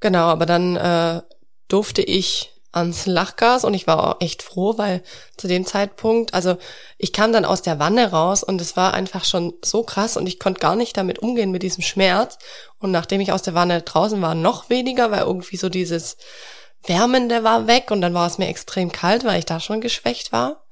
[0.00, 1.22] Genau, aber dann äh,
[1.68, 5.02] durfte ich ans Lachgas und ich war auch echt froh, weil
[5.36, 6.56] zu dem Zeitpunkt, also
[6.98, 10.26] ich kam dann aus der Wanne raus und es war einfach schon so krass und
[10.28, 12.38] ich konnte gar nicht damit umgehen mit diesem Schmerz.
[12.78, 16.16] Und nachdem ich aus der Wanne draußen war, noch weniger, weil irgendwie so dieses
[16.84, 20.32] Wärmende war weg und dann war es mir extrem kalt, weil ich da schon geschwächt
[20.32, 20.64] war.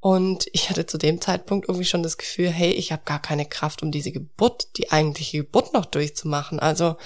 [0.00, 3.46] Und ich hatte zu dem Zeitpunkt irgendwie schon das Gefühl, hey, ich habe gar keine
[3.46, 6.60] Kraft, um diese Geburt, die eigentliche Geburt noch durchzumachen.
[6.60, 6.96] Also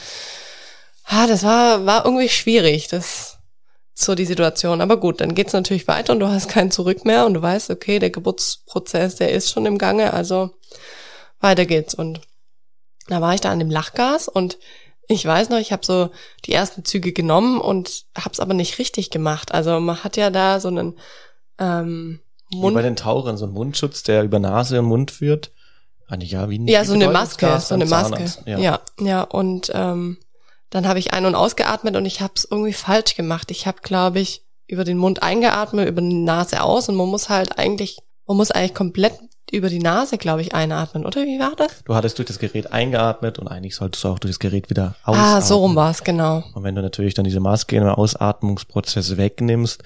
[1.04, 3.38] ah, das war, war irgendwie schwierig, das
[3.94, 4.80] so die Situation.
[4.80, 7.70] Aber gut, dann geht's natürlich weiter und du hast kein Zurück mehr und du weißt,
[7.70, 10.50] okay, der Geburtsprozess, der ist schon im Gange, also
[11.40, 11.94] weiter geht's.
[11.94, 12.20] Und
[13.08, 14.58] da war ich da an dem Lachgas und
[15.08, 16.10] ich weiß noch, ich habe so
[16.44, 19.52] die ersten Züge genommen und hab's aber nicht richtig gemacht.
[19.52, 20.98] Also man hat ja da so einen
[21.58, 22.72] ähm, Mund.
[22.72, 25.50] Wie bei den Tauchern, so einen Mundschutz, der über Nase und Mund führt.
[26.18, 28.26] Ja, wie Ja, so eine Maske, so eine Maske.
[28.44, 28.58] Ja.
[28.58, 30.18] ja, ja, und ähm,
[30.72, 33.50] dann habe ich ein- und ausgeatmet und ich habe es irgendwie falsch gemacht.
[33.50, 37.28] Ich habe, glaube ich, über den Mund eingeatmet, über die Nase aus und man muss
[37.28, 39.12] halt eigentlich, man muss eigentlich komplett
[39.50, 41.84] über die Nase, glaube ich, einatmen, oder wie war das?
[41.84, 44.94] Du hattest durch das Gerät eingeatmet und eigentlich solltest du auch durch das Gerät wieder
[45.04, 45.34] ausatmen.
[45.34, 46.42] Ah, so rum war es, genau.
[46.54, 49.82] Und wenn du natürlich dann diese Maske im Ausatmungsprozess wegnimmst,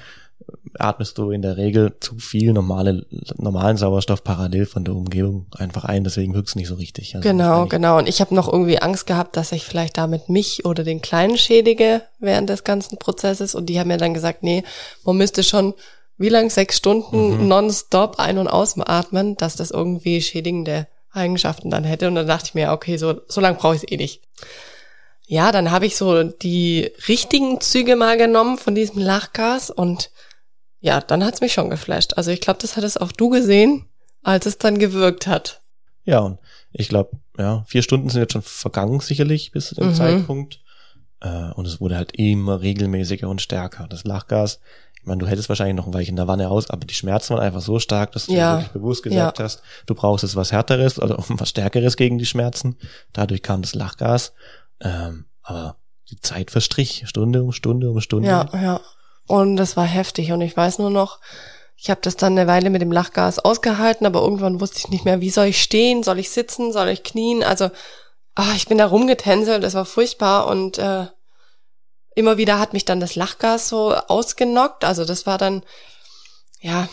[0.78, 3.06] atmest du in der Regel zu viel normale,
[3.37, 7.14] normalen Sauerstoff parallel von der Umgebung einfach ein, deswegen wirkst nicht so richtig.
[7.14, 7.98] Also genau, genau.
[7.98, 11.38] Und ich habe noch irgendwie Angst gehabt, dass ich vielleicht damit mich oder den Kleinen
[11.38, 13.54] schädige während des ganzen Prozesses.
[13.54, 14.64] Und die haben mir dann gesagt, nee,
[15.04, 15.74] man müsste schon
[16.18, 17.48] wie lang sechs Stunden mhm.
[17.48, 22.09] nonstop ein- und ausatmen, dass das irgendwie schädigende Eigenschaften dann hätte.
[22.09, 24.22] Und dann dachte ich mir, okay, so, so lange brauche ich es eh nicht.
[25.26, 30.11] Ja, dann habe ich so die richtigen Züge mal genommen von diesem Lachgas und
[30.80, 32.14] ja, dann hat's mich schon geflasht.
[32.16, 33.86] Also ich glaube, das hattest auch du gesehen,
[34.22, 35.62] als es dann gewirkt hat.
[36.04, 36.38] Ja, und
[36.72, 39.94] ich glaube, ja, vier Stunden sind jetzt schon vergangen sicherlich bis zu dem mhm.
[39.94, 40.60] Zeitpunkt.
[41.20, 43.86] Äh, und es wurde halt immer regelmäßiger und stärker.
[43.88, 44.60] Das Lachgas,
[45.00, 47.34] ich meine, du hättest wahrscheinlich noch ein Weich in der Wanne aus, aber die Schmerzen
[47.34, 48.56] waren einfach so stark, dass du ja.
[48.56, 49.44] wirklich bewusst gesagt ja.
[49.44, 52.76] hast, du brauchst jetzt was Härteres, also was Stärkeres gegen die Schmerzen.
[53.12, 54.32] Dadurch kam das Lachgas.
[54.80, 55.76] Ähm, aber
[56.10, 58.28] die Zeit verstrich, Stunde um Stunde um Stunde.
[58.28, 58.80] Ja, ja.
[59.26, 60.32] Und das war heftig.
[60.32, 61.20] Und ich weiß nur noch,
[61.76, 65.04] ich habe das dann eine Weile mit dem Lachgas ausgehalten, aber irgendwann wusste ich nicht
[65.04, 67.44] mehr, wie soll ich stehen, soll ich sitzen, soll ich knien.
[67.44, 67.70] Also
[68.38, 71.06] oh, ich bin da rumgetänzelt, das war furchtbar und äh,
[72.14, 74.84] immer wieder hat mich dann das Lachgas so ausgenockt.
[74.84, 75.62] Also das war dann,
[76.60, 76.88] ja,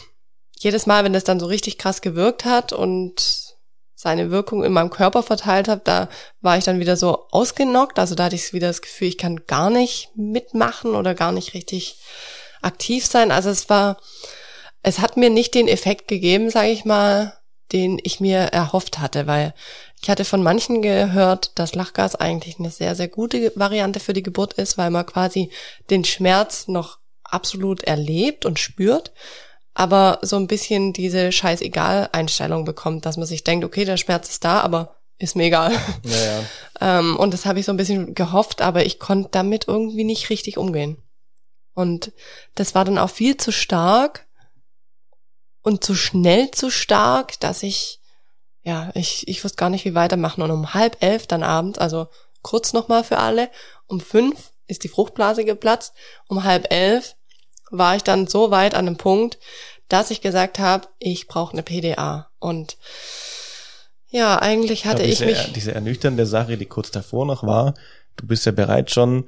[0.59, 3.52] jedes Mal, wenn das dann so richtig krass gewirkt hat und
[4.03, 6.09] seine Wirkung in meinem Körper verteilt habe, da
[6.41, 7.97] war ich dann wieder so ausgenockt.
[7.97, 11.55] Also da hatte ich wieder das Gefühl, ich kann gar nicht mitmachen oder gar nicht
[11.55, 11.97] richtig
[12.61, 13.31] aktiv sein.
[13.31, 13.97] Also es war
[14.83, 17.33] es hat mir nicht den Effekt gegeben, sage ich mal,
[17.71, 19.53] den ich mir erhofft hatte, weil
[20.01, 24.21] ich hatte von manchen gehört, dass Lachgas eigentlich eine sehr, sehr gute Variante für die
[24.21, 25.49] Geburt ist, weil man quasi
[25.89, 29.13] den Schmerz noch absolut erlebt und spürt,
[29.73, 34.43] aber so ein bisschen diese Scheißegal-Einstellung bekommt, dass man sich denkt, okay, der Schmerz ist
[34.43, 35.71] da, aber ist mir egal.
[36.03, 36.99] Ja, ja.
[36.99, 40.29] ähm, und das habe ich so ein bisschen gehofft, aber ich konnte damit irgendwie nicht
[40.29, 40.97] richtig umgehen.
[41.73, 42.11] Und
[42.55, 44.27] das war dann auch viel zu stark
[45.61, 47.99] und zu schnell zu stark, dass ich,
[48.61, 50.43] ja, ich, ich wusste gar nicht, wie weitermachen.
[50.43, 52.07] Und um halb elf dann abends, also
[52.41, 53.49] kurz nochmal für alle,
[53.87, 55.93] um fünf ist die Fruchtblase geplatzt,
[56.27, 57.15] um halb elf
[57.73, 59.39] war ich dann so weit an dem Punkt,
[59.89, 62.29] dass ich gesagt habe, ich brauche eine PDA.
[62.39, 62.77] Und
[64.09, 65.53] ja, eigentlich hatte ich, diese, ich mich.
[65.53, 67.73] Diese ernüchternde Sache, die kurz davor noch war,
[68.15, 69.25] du bist ja bereits schon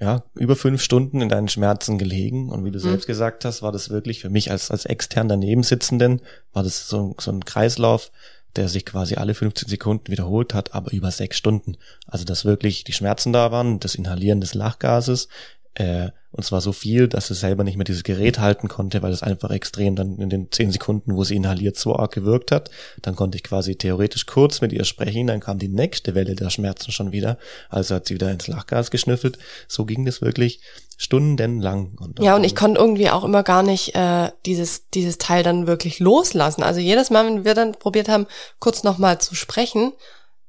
[0.00, 2.50] ja, über fünf Stunden in deinen Schmerzen gelegen.
[2.50, 2.82] Und wie du mhm.
[2.82, 6.20] selbst gesagt hast, war das wirklich für mich als, als extern daneben sitzenden,
[6.52, 8.10] war das so, so ein Kreislauf,
[8.56, 11.76] der sich quasi alle 15 Sekunden wiederholt hat, aber über sechs Stunden.
[12.06, 15.28] Also dass wirklich die Schmerzen da waren, das Inhalieren des Lachgases,
[15.74, 19.12] äh, und zwar so viel, dass sie selber nicht mehr dieses Gerät halten konnte, weil
[19.12, 22.70] es einfach extrem dann in den zehn Sekunden, wo sie inhaliert, so arg gewirkt hat.
[23.02, 26.50] Dann konnte ich quasi theoretisch kurz mit ihr sprechen, dann kam die nächste Welle der
[26.50, 27.38] Schmerzen schon wieder.
[27.68, 29.38] Also hat sie wieder ins Lachgas geschnüffelt.
[29.68, 30.60] So ging das wirklich
[30.96, 31.96] stundenlang.
[32.00, 35.68] Und ja, und ich konnte irgendwie auch immer gar nicht äh, dieses, dieses Teil dann
[35.68, 36.64] wirklich loslassen.
[36.64, 38.26] Also jedes Mal, wenn wir dann probiert haben,
[38.58, 39.92] kurz nochmal zu sprechen,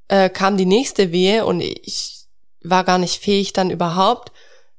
[0.08, 2.26] äh, kam die nächste Wehe und ich
[2.64, 4.32] war gar nicht fähig, dann überhaupt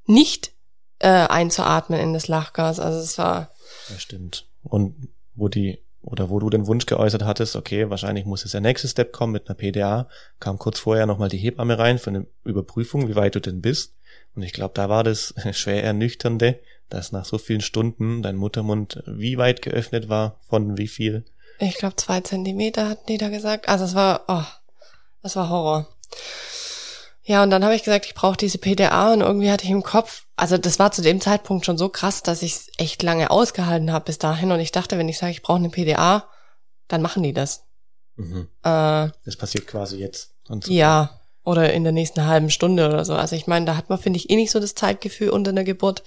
[0.07, 0.56] nicht
[0.99, 2.81] äh, einzuatmen in das Lachgas.
[2.81, 3.51] Also es war.
[3.91, 4.47] Ja, stimmt.
[4.63, 8.61] Und wo die, oder wo du den Wunsch geäußert hattest, okay, wahrscheinlich muss jetzt der
[8.61, 10.09] nächste Step kommen mit einer PDA,
[10.41, 13.95] kam kurz vorher nochmal die Hebamme rein für eine Überprüfung, wie weit du denn bist.
[14.35, 19.03] Und ich glaube, da war das schwer ernüchternde, dass nach so vielen Stunden dein Muttermund
[19.07, 21.25] wie weit geöffnet war, von wie viel?
[21.59, 23.69] Ich glaube, zwei Zentimeter hatten die da gesagt.
[23.69, 24.45] Also es war, oh,
[25.23, 25.89] das war Horror.
[27.29, 29.83] Ja, und dann habe ich gesagt, ich brauche diese PDA und irgendwie hatte ich im
[29.83, 33.33] Kopf, also das war zu dem Zeitpunkt schon so krass, dass ich es echt lange
[33.33, 36.29] ausgehalten habe bis dahin und ich dachte, wenn ich sage, ich brauche eine PDA,
[36.87, 37.65] dann machen die das.
[38.15, 38.49] Mhm.
[38.63, 40.35] Äh, das passiert quasi jetzt.
[40.45, 40.73] So.
[40.73, 43.15] Ja, oder in der nächsten halben Stunde oder so.
[43.15, 45.65] Also ich meine, da hat man, finde ich, eh nicht so das Zeitgefühl unter einer
[45.65, 46.05] Geburt.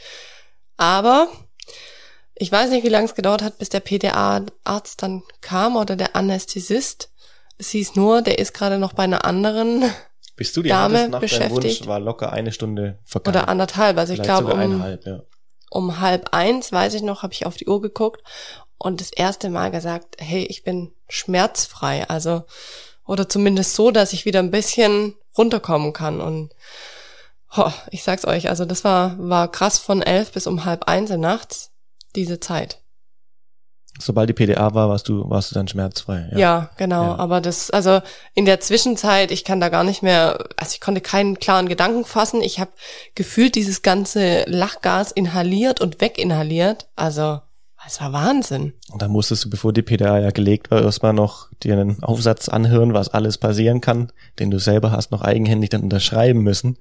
[0.78, 1.28] Aber
[2.36, 6.16] ich weiß nicht, wie lange es gedauert hat, bis der PDA-Arzt dann kam oder der
[6.16, 7.12] Anästhesist.
[7.58, 9.84] Es hieß nur, der ist gerade noch bei einer anderen
[10.40, 11.82] bis du die Dame nach beschäftigt.
[11.82, 13.36] Wunsch, war locker eine Stunde vergangen.
[13.36, 13.98] Oder anderthalb.
[13.98, 15.22] Also ich glaube um, ja.
[15.70, 18.24] um halb eins, weiß ich noch, habe ich auf die Uhr geguckt
[18.78, 22.08] und das erste Mal gesagt, hey, ich bin schmerzfrei.
[22.08, 22.44] Also,
[23.06, 26.22] oder zumindest so, dass ich wieder ein bisschen runterkommen kann.
[26.22, 26.54] Und
[27.58, 31.10] oh, ich sag's euch, also das war, war krass von elf bis um halb eins
[31.10, 31.72] nachts,
[32.16, 32.80] diese Zeit
[34.00, 36.30] sobald die PDA war, warst du, warst du dann schmerzfrei.
[36.32, 37.04] Ja, ja genau.
[37.04, 37.16] Ja.
[37.16, 38.02] Aber das, also
[38.34, 42.06] in der Zwischenzeit, ich kann da gar nicht mehr, also ich konnte keinen klaren Gedanken
[42.06, 42.42] fassen.
[42.42, 42.72] Ich habe
[43.16, 46.88] gefühlt dieses ganze Lachgas inhaliert und weginhaliert.
[46.96, 47.40] Also
[47.86, 48.74] es war Wahnsinn.
[48.92, 52.48] Und dann musstest du, bevor die PDA ja gelegt war, erstmal noch dir einen Aufsatz
[52.48, 56.78] anhören, was alles passieren kann, den du selber hast noch eigenhändig dann unterschreiben müssen.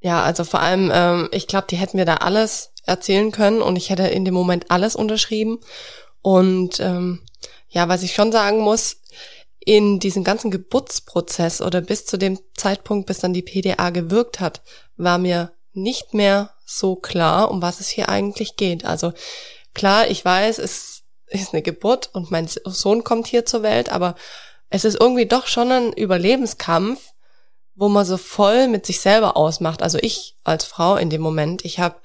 [0.00, 3.76] Ja, also vor allem, ähm, ich glaube, die hätten mir da alles erzählen können und
[3.76, 5.58] ich hätte in dem Moment alles unterschrieben.
[6.24, 7.20] Und ähm,
[7.68, 8.96] ja, was ich schon sagen muss,
[9.58, 14.62] in diesem ganzen Geburtsprozess oder bis zu dem Zeitpunkt, bis dann die PDA gewirkt hat,
[14.96, 18.86] war mir nicht mehr so klar, um was es hier eigentlich geht.
[18.86, 19.12] Also
[19.74, 24.14] klar, ich weiß, es ist eine Geburt und mein Sohn kommt hier zur Welt, aber
[24.70, 27.12] es ist irgendwie doch schon ein Überlebenskampf,
[27.74, 29.82] wo man so voll mit sich selber ausmacht.
[29.82, 31.96] Also ich als Frau in dem Moment, ich habe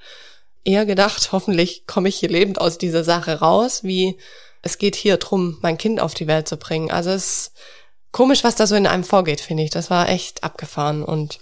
[0.64, 4.18] eher gedacht, hoffentlich komme ich hier lebend aus dieser Sache raus, wie
[4.62, 6.90] es geht hier drum, mein Kind auf die Welt zu bringen.
[6.90, 7.52] Also es ist
[8.12, 9.70] komisch, was da so in einem vorgeht, finde ich.
[9.70, 11.02] Das war echt abgefahren.
[11.02, 11.40] Und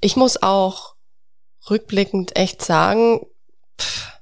[0.00, 0.94] ich muss auch
[1.68, 3.26] rückblickend echt sagen,
[3.78, 4.12] pff,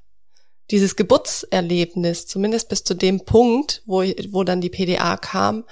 [0.70, 5.64] dieses Geburtserlebnis, zumindest bis zu dem Punkt, wo, wo dann die PDA kam,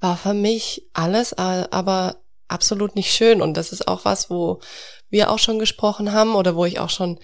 [0.00, 2.16] war für mich alles aber
[2.48, 3.42] absolut nicht schön.
[3.42, 4.60] Und das ist auch was, wo
[5.10, 7.18] wir auch schon gesprochen haben oder wo ich auch schon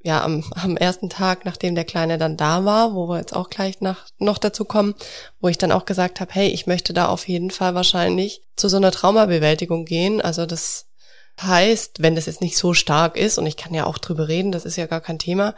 [0.00, 3.50] ja, am, am ersten Tag, nachdem der Kleine dann da war, wo wir jetzt auch
[3.50, 4.94] gleich nach, noch dazu kommen,
[5.40, 8.68] wo ich dann auch gesagt habe, hey, ich möchte da auf jeden Fall wahrscheinlich zu
[8.68, 10.20] so einer Traumabewältigung gehen.
[10.20, 10.86] Also das
[11.40, 14.52] heißt, wenn das jetzt nicht so stark ist, und ich kann ja auch drüber reden,
[14.52, 15.54] das ist ja gar kein Thema,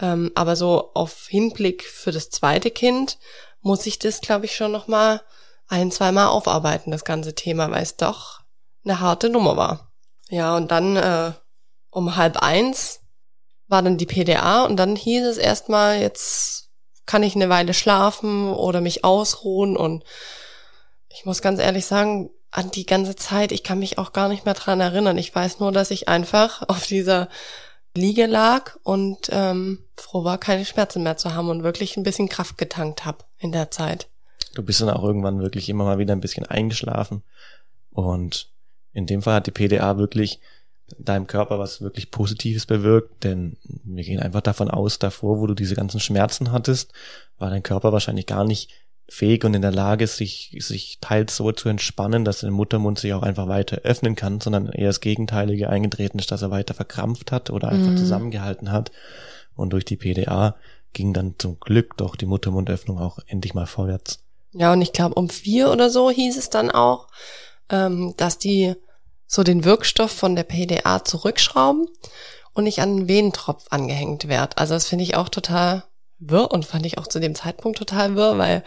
[0.00, 3.18] ähm, aber so auf Hinblick für das zweite Kind
[3.60, 5.22] muss ich das, glaube ich, schon nochmal
[5.66, 8.40] ein, zweimal aufarbeiten, das ganze Thema, weil es doch
[8.84, 9.92] eine harte Nummer war.
[10.30, 11.32] Ja, und dann äh,
[11.90, 13.00] um halb eins
[13.68, 16.70] war dann die PDA und dann hieß es erstmal, jetzt
[17.06, 20.04] kann ich eine Weile schlafen oder mich ausruhen und
[21.08, 24.44] ich muss ganz ehrlich sagen, an die ganze Zeit, ich kann mich auch gar nicht
[24.44, 25.18] mehr dran erinnern.
[25.18, 27.28] Ich weiß nur, dass ich einfach auf dieser
[27.94, 32.28] Liege lag und ähm, froh war, keine Schmerzen mehr zu haben und wirklich ein bisschen
[32.28, 34.08] Kraft getankt habe in der Zeit.
[34.54, 37.22] Du bist dann auch irgendwann wirklich immer mal wieder ein bisschen eingeschlafen
[37.90, 38.50] und
[38.92, 40.40] in dem Fall hat die PDA wirklich
[40.98, 45.54] deinem Körper was wirklich Positives bewirkt, denn wir gehen einfach davon aus, davor, wo du
[45.54, 46.92] diese ganzen Schmerzen hattest,
[47.38, 48.70] war dein Körper wahrscheinlich gar nicht
[49.08, 53.14] fähig und in der Lage, sich, sich teils so zu entspannen, dass der Muttermund sich
[53.14, 57.32] auch einfach weiter öffnen kann, sondern eher das Gegenteilige eingetreten ist, dass er weiter verkrampft
[57.32, 57.96] hat oder einfach mhm.
[57.96, 58.92] zusammengehalten hat.
[59.56, 60.56] Und durch die PDA
[60.92, 64.20] ging dann zum Glück doch die Muttermundöffnung auch endlich mal vorwärts.
[64.52, 67.08] Ja, und ich glaube, um vier oder so hieß es dann auch,
[67.70, 68.74] ähm, dass die
[69.28, 71.86] so den Wirkstoff von der PDA zurückschrauben
[72.54, 74.58] und nicht an den Venentropf angehängt wird.
[74.58, 75.84] Also das finde ich auch total
[76.18, 78.64] wirr und fand ich auch zu dem Zeitpunkt total wirr, weil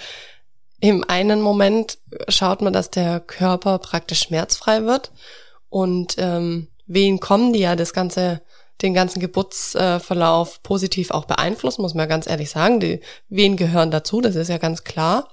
[0.79, 1.97] im einen Moment
[2.29, 5.11] schaut man, dass der Körper praktisch schmerzfrei wird
[5.69, 8.41] und ähm, Wehen kommen, die ja das ganze,
[8.81, 12.79] den ganzen Geburtsverlauf positiv auch beeinflussen, muss man ganz ehrlich sagen.
[12.79, 15.29] Die Wehen gehören dazu, das ist ja ganz klar.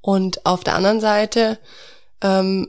[0.00, 1.58] Und auf der anderen Seite
[2.22, 2.66] ähm,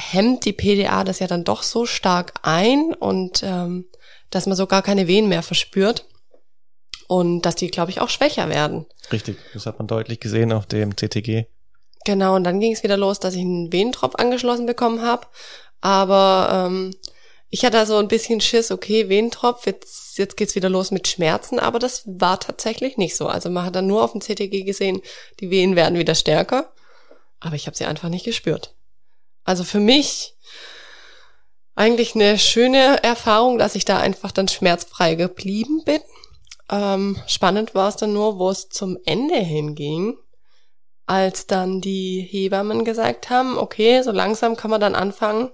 [0.00, 3.86] hemmt die PDA das ja dann doch so stark ein und ähm,
[4.30, 6.06] dass man so gar keine Wehen mehr verspürt
[7.08, 8.86] und dass die, glaube ich, auch schwächer werden.
[9.12, 11.46] Richtig, das hat man deutlich gesehen auf dem CTG.
[12.04, 15.26] Genau, und dann ging es wieder los, dass ich einen Venentropf angeschlossen bekommen habe.
[15.80, 16.94] Aber ähm,
[17.50, 21.58] ich hatte so ein bisschen Schiss, okay, Venentropf, jetzt, jetzt geht's wieder los mit Schmerzen,
[21.58, 23.26] aber das war tatsächlich nicht so.
[23.26, 25.02] Also man hat dann nur auf dem CTG gesehen,
[25.40, 26.72] die Wehen werden wieder stärker,
[27.40, 28.74] aber ich habe sie einfach nicht gespürt.
[29.44, 30.36] Also für mich
[31.74, 36.00] eigentlich eine schöne Erfahrung, dass ich da einfach dann schmerzfrei geblieben bin
[36.70, 40.16] ähm, spannend war es dann nur, wo es zum Ende hinging,
[41.06, 45.50] als dann die Hebammen gesagt haben, okay, so langsam kann man dann anfangen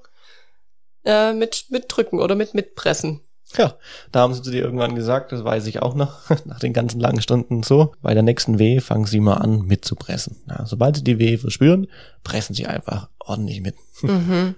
[1.04, 3.25] äh, mit, mit drücken oder mit mitpressen.
[3.56, 3.74] Ja,
[4.12, 7.00] da haben sie zu dir irgendwann gesagt, das weiß ich auch noch, nach den ganzen
[7.00, 10.42] langen Stunden so, bei der nächsten Wehe fangen sie mal an mitzupressen.
[10.48, 11.86] Ja, sobald sie die Wehe verspüren,
[12.24, 13.76] pressen sie einfach ordentlich mit.
[14.02, 14.56] Mhm.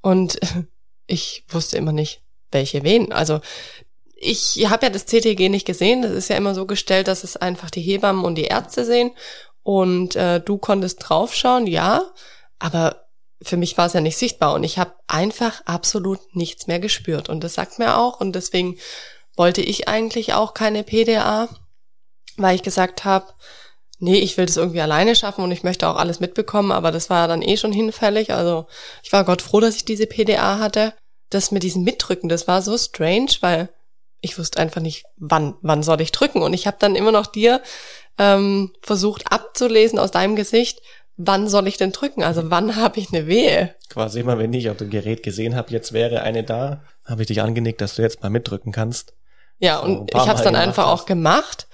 [0.00, 0.40] Und
[1.06, 3.12] ich wusste immer nicht, welche Wehen.
[3.12, 3.40] Also
[4.16, 6.00] ich habe ja das CTG nicht gesehen.
[6.00, 9.10] Das ist ja immer so gestellt, dass es einfach die Hebammen und die Ärzte sehen.
[9.62, 12.04] Und äh, du konntest draufschauen, ja,
[12.58, 13.04] aber
[13.42, 17.28] für mich war es ja nicht sichtbar und ich habe einfach absolut nichts mehr gespürt.
[17.28, 18.20] Und das sagt mir auch.
[18.20, 18.76] Und deswegen
[19.36, 21.48] wollte ich eigentlich auch keine PDA,
[22.36, 23.26] weil ich gesagt habe,
[23.98, 27.10] nee, ich will das irgendwie alleine schaffen und ich möchte auch alles mitbekommen, aber das
[27.10, 28.32] war dann eh schon hinfällig.
[28.32, 28.66] Also
[29.02, 30.94] ich war Gott froh, dass ich diese PDA hatte.
[31.30, 33.68] Das mit diesem Mitdrücken, das war so strange, weil
[34.20, 36.42] ich wusste einfach nicht, wann, wann soll ich drücken.
[36.42, 37.62] Und ich habe dann immer noch dir
[38.18, 40.80] ähm, versucht abzulesen aus deinem Gesicht,
[41.16, 42.22] wann soll ich denn drücken?
[42.22, 43.74] Also wann habe ich eine Wehe?
[43.88, 47.28] Quasi immer, wenn ich auf dem Gerät gesehen habe, jetzt wäre eine da, habe ich
[47.28, 49.14] dich angenickt, dass du jetzt mal mitdrücken kannst.
[49.58, 51.02] Ja, so und ich habe es dann einfach hast.
[51.02, 51.66] auch gemacht.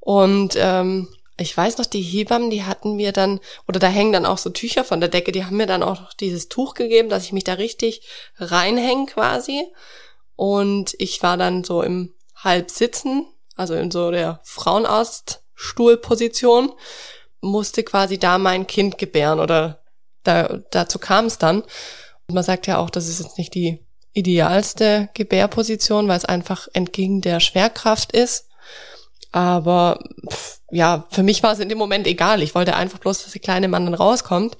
[0.00, 4.26] Und ähm, ich weiß noch, die Hebammen, die hatten mir dann, oder da hängen dann
[4.26, 7.24] auch so Tücher von der Decke, die haben mir dann auch dieses Tuch gegeben, dass
[7.24, 8.02] ich mich da richtig
[8.38, 9.64] reinhänge quasi.
[10.36, 13.26] Und ich war dann so im Halbsitzen,
[13.56, 16.72] also in so der Frauenarztstuhlposition,
[17.44, 19.82] musste quasi da mein Kind gebären oder
[20.22, 21.62] da, dazu kam es dann.
[22.26, 26.68] Und man sagt ja auch, das ist jetzt nicht die idealste Gebärposition, weil es einfach
[26.72, 28.48] entgegen der Schwerkraft ist.
[29.32, 29.98] Aber
[30.30, 32.42] pff, ja, für mich war es in dem Moment egal.
[32.42, 34.56] Ich wollte einfach bloß, dass der kleine Mann dann rauskommt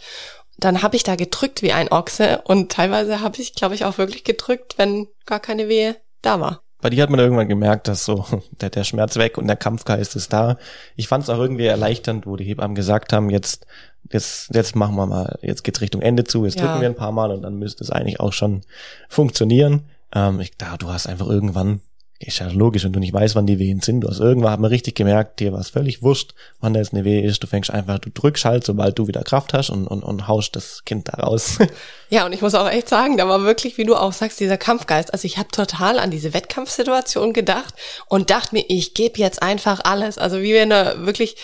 [0.57, 3.99] dann habe ich da gedrückt wie ein Ochse und teilweise habe ich, glaube ich, auch
[3.99, 6.63] wirklich gedrückt, wenn gar keine Wehe da war.
[6.85, 8.27] Bei dir hat man irgendwann gemerkt, dass so
[8.61, 10.59] der, der Schmerz weg und der Kampfgeist ist da.
[10.97, 13.66] Ich fand es auch irgendwie erleichternd, wo die Hebammen gesagt haben, jetzt,
[14.12, 16.66] jetzt, jetzt machen wir mal, jetzt geht's Richtung Ende zu, jetzt ja.
[16.66, 18.66] drücken wir ein paar Mal und dann müsste es eigentlich auch schon
[19.09, 19.85] funktionieren.
[20.14, 21.81] Ähm, ich, da, du hast einfach irgendwann
[22.27, 24.03] ist ja logisch, wenn du nicht weißt, wann die Wehen sind.
[24.03, 27.05] Du hast irgendwann hat man richtig gemerkt, dir war es völlig wurscht, wann da eine
[27.05, 27.43] Wehe ist.
[27.43, 30.57] Du fängst einfach, du drückst halt, sobald du wieder Kraft hast und, und, und haust
[30.57, 31.59] das Kind da raus.
[32.11, 34.59] Ja, und ich muss auch echt sagen, da war wirklich, wie du auch sagst, dieser
[34.59, 35.13] Kampfgeist.
[35.13, 37.75] Also ich habe total an diese Wettkampfsituation gedacht
[38.07, 40.17] und dachte mir, ich gebe jetzt einfach alles.
[40.19, 41.35] Also wie wenn er wirklich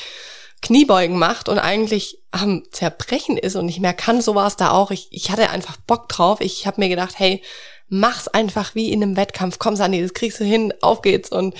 [0.62, 4.70] Kniebeugen macht und eigentlich am Zerbrechen ist und nicht mehr kann, so war es da
[4.70, 4.90] auch.
[4.90, 6.40] Ich, ich hatte einfach Bock drauf.
[6.40, 7.42] Ich habe mir gedacht, hey,
[7.90, 9.58] mach's einfach wie in einem Wettkampf.
[9.58, 11.30] Komm, Sandy, das kriegst du hin, auf geht's.
[11.30, 11.54] Und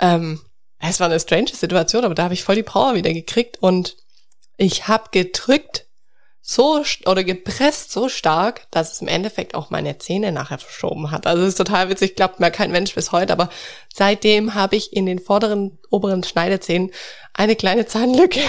[0.00, 0.40] ähm,
[0.80, 3.96] es war eine strange Situation, aber da habe ich voll die Power wieder gekriegt und
[4.56, 5.86] ich habe gedrückt,
[6.40, 11.26] so oder gepresst so stark, dass es im Endeffekt auch meine Zähne nachher verschoben hat.
[11.26, 13.50] Also es ist total witzig, glaubt mir kein Mensch bis heute, aber
[13.94, 16.90] seitdem habe ich in den vorderen, oberen Schneidezähnen
[17.34, 18.40] eine kleine Zahnlücke,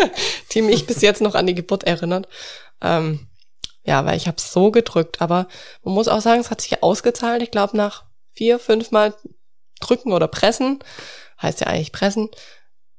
[0.52, 2.28] die mich bis jetzt noch an die Geburt erinnert.
[2.80, 3.27] Ähm,
[3.88, 5.48] ja, weil ich habe so gedrückt, aber
[5.82, 7.42] man muss auch sagen, es hat sich ausgezahlt.
[7.42, 9.14] Ich glaube, nach vier, fünf Mal
[9.80, 10.80] drücken oder pressen,
[11.40, 12.28] heißt ja eigentlich pressen,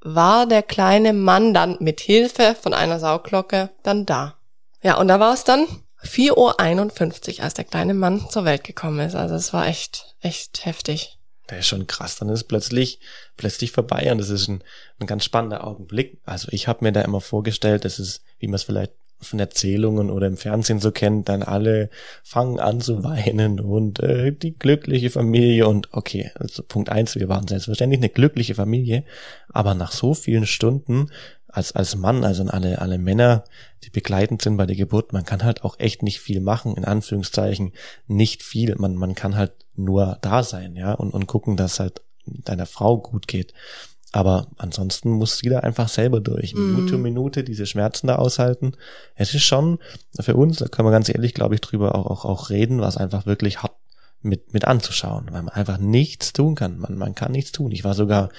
[0.02, 4.40] war der kleine Mann dann mit Hilfe von einer Sauglocke dann da.
[4.82, 5.68] Ja, und da war es dann
[6.04, 9.14] 4.51 Uhr, als der kleine Mann zur Welt gekommen ist.
[9.14, 11.20] Also es war echt, echt heftig.
[11.52, 12.16] Der ist schon krass.
[12.16, 13.00] Dann ist plötzlich,
[13.38, 14.64] plötzlich vorbei und das ist ein,
[15.00, 16.20] ein ganz spannender Augenblick.
[16.26, 20.09] Also ich habe mir da immer vorgestellt, das ist, wie man es vielleicht von Erzählungen
[20.09, 21.89] oder im Fernsehen so kennt, dann alle
[22.24, 27.30] fangen an zu weinen und äh, die glückliche Familie und okay, also Punkt eins, wir
[27.30, 29.03] waren selbstverständlich eine glückliche Familie,
[29.49, 31.11] aber nach so vielen Stunden
[31.47, 33.43] als als Mann, also alle alle Männer,
[33.84, 36.86] die begleitend sind bei der Geburt, man kann halt auch echt nicht viel machen, in
[36.86, 37.74] Anführungszeichen
[38.07, 42.01] nicht viel, man man kann halt nur da sein, ja und und gucken, dass halt
[42.26, 43.53] deiner Frau gut geht.
[44.12, 46.55] Aber ansonsten muss jeder einfach selber durch.
[46.55, 46.76] Mhm.
[46.76, 48.74] Minute um Minute diese Schmerzen da aushalten.
[49.16, 49.80] Es ist schon
[50.20, 52.97] für uns, da können wir ganz ehrlich, glaube ich, drüber auch, auch, auch reden, was
[52.97, 53.76] einfach wirklich hart
[54.22, 56.78] mit, mit anzuschauen, weil man einfach nichts tun kann.
[56.78, 57.72] Man, man kann nichts tun.
[57.72, 58.30] Ich war sogar,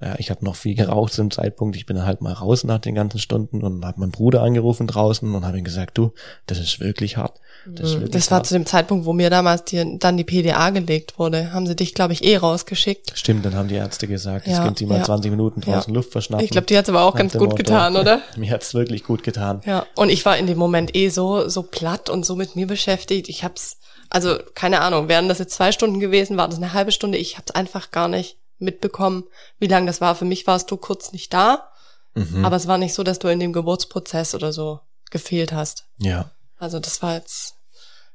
[0.00, 1.76] äh, ich habe noch viel geraucht zum Zeitpunkt.
[1.76, 5.34] Ich bin halt mal raus nach den ganzen Stunden und habe meinen Bruder angerufen draußen
[5.34, 6.12] und habe ihm gesagt, du,
[6.46, 7.38] das ist wirklich hart.
[7.66, 8.10] Das, mhm.
[8.10, 11.52] das war zu dem Zeitpunkt, wo mir damals die, dann die PDA gelegt wurde.
[11.52, 13.12] Haben sie dich, glaube ich, eh rausgeschickt.
[13.14, 15.04] Stimmt, dann haben die Ärzte gesagt, ja, jetzt können sie mal ja.
[15.04, 15.96] 20 Minuten draußen ja.
[15.96, 16.44] Luft verschnappen.
[16.44, 17.56] Ich glaube, die hat's aber auch ganz gut Motto.
[17.56, 18.22] getan, oder?
[18.36, 19.60] mir hat's wirklich gut getan.
[19.66, 22.66] Ja, und ich war in dem Moment eh so, so platt und so mit mir
[22.66, 23.28] beschäftigt.
[23.28, 23.76] Ich hab's
[24.10, 27.18] also keine Ahnung, wären das jetzt zwei Stunden gewesen, war das eine halbe Stunde.
[27.18, 29.24] Ich habe es einfach gar nicht mitbekommen,
[29.58, 30.14] wie lang das war.
[30.14, 31.70] Für mich warst du kurz nicht da,
[32.14, 32.44] mhm.
[32.44, 34.80] aber es war nicht so, dass du in dem Geburtsprozess oder so
[35.10, 35.84] gefehlt hast.
[35.98, 36.30] Ja.
[36.58, 37.54] Also das war jetzt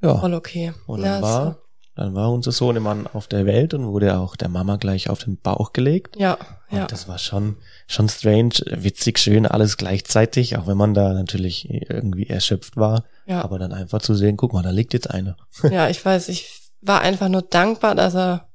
[0.01, 0.17] ja.
[0.17, 0.73] voll okay.
[0.85, 1.57] Und dann, ja, war,
[1.95, 5.37] dann war unser Sohnemann auf der Welt und wurde auch der Mama gleich auf den
[5.37, 6.15] Bauch gelegt.
[6.17, 6.37] Ja,
[6.69, 6.87] und ja.
[6.87, 12.27] das war schon, schon strange, witzig, schön, alles gleichzeitig, auch wenn man da natürlich irgendwie
[12.27, 13.03] erschöpft war.
[13.27, 13.43] Ja.
[13.43, 15.37] Aber dann einfach zu sehen, guck mal, da liegt jetzt einer.
[15.69, 18.49] Ja, ich weiß, ich war einfach nur dankbar, dass er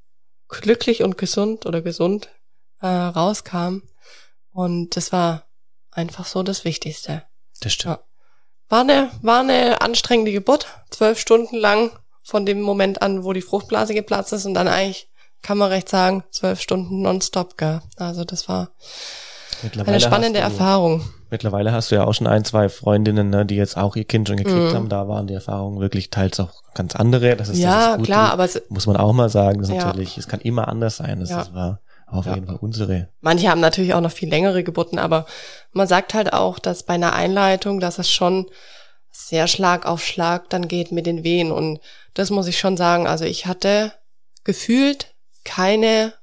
[0.49, 2.27] glücklich und gesund oder gesund
[2.81, 3.83] äh, rauskam.
[4.51, 5.45] Und das war
[5.91, 7.23] einfach so das Wichtigste.
[7.61, 7.95] Das stimmt.
[7.95, 8.03] Ja.
[8.67, 11.91] War eine, war eine anstrengende Geburt, zwölf Stunden lang
[12.29, 15.09] von dem Moment an, wo die Fruchtblase geplatzt ist und dann eigentlich,
[15.41, 17.81] kann man recht sagen, zwölf Stunden nonstop, gell.
[17.97, 18.71] Also das war
[19.85, 21.09] eine spannende du, Erfahrung.
[21.31, 24.27] Mittlerweile hast du ja auch schon ein, zwei Freundinnen, ne, die jetzt auch ihr Kind
[24.27, 24.75] schon gekriegt mm.
[24.75, 24.89] haben.
[24.89, 27.35] Da waren die Erfahrungen wirklich teils auch ganz andere.
[27.35, 29.59] Das ist, ja, das ist klar, aber es, muss man auch mal sagen.
[29.61, 29.75] Das ja.
[29.75, 31.19] natürlich, es kann immer anders sein.
[31.19, 31.37] Das, ja.
[31.37, 32.35] das war auf ja.
[32.35, 33.09] jeden Fall unsere.
[33.21, 35.25] Manche haben natürlich auch noch viel längere Geburten, aber
[35.71, 38.47] man sagt halt auch, dass bei einer Einleitung, dass es schon
[39.11, 41.51] sehr Schlag auf Schlag dann geht mit den Wehen.
[41.51, 41.79] Und
[42.13, 43.07] das muss ich schon sagen.
[43.07, 43.93] Also ich hatte
[44.43, 46.13] gefühlt keine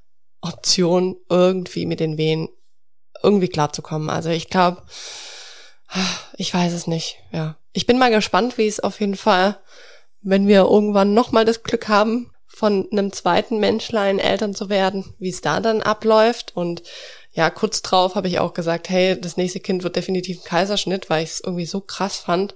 [0.41, 2.49] Option, irgendwie mit den Wehen
[3.23, 4.09] irgendwie klarzukommen.
[4.09, 4.83] Also ich glaube,
[6.37, 7.17] ich weiß es nicht.
[7.31, 9.59] Ja, ich bin mal gespannt, wie es auf jeden Fall,
[10.21, 15.29] wenn wir irgendwann nochmal das Glück haben, von einem zweiten Menschlein Eltern zu werden, wie
[15.29, 16.55] es da dann abläuft.
[16.55, 16.81] Und
[17.37, 21.07] ja, kurz drauf habe ich auch gesagt, hey, das nächste Kind wird definitiv ein Kaiserschnitt,
[21.11, 22.55] weil ich es irgendwie so krass fand.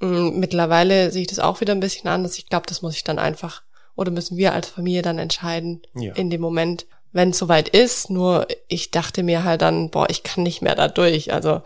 [0.00, 2.38] Mm, mittlerweile sehe ich das auch wieder ein bisschen anders.
[2.38, 3.62] Ich glaube, das muss ich dann einfach
[3.94, 6.14] oder müssen wir als Familie dann entscheiden ja.
[6.14, 8.08] in dem Moment, wenn es soweit ist.
[8.08, 11.30] Nur ich dachte mir halt dann, boah, ich kann nicht mehr da durch.
[11.30, 11.60] Also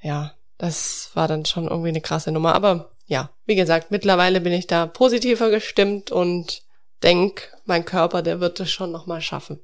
[0.00, 2.54] ja, das war dann schon irgendwie eine krasse Nummer.
[2.54, 6.62] Aber ja, wie gesagt, mittlerweile bin ich da positiver gestimmt und
[7.02, 9.58] denk, mein Körper, der wird es schon nochmal schaffen.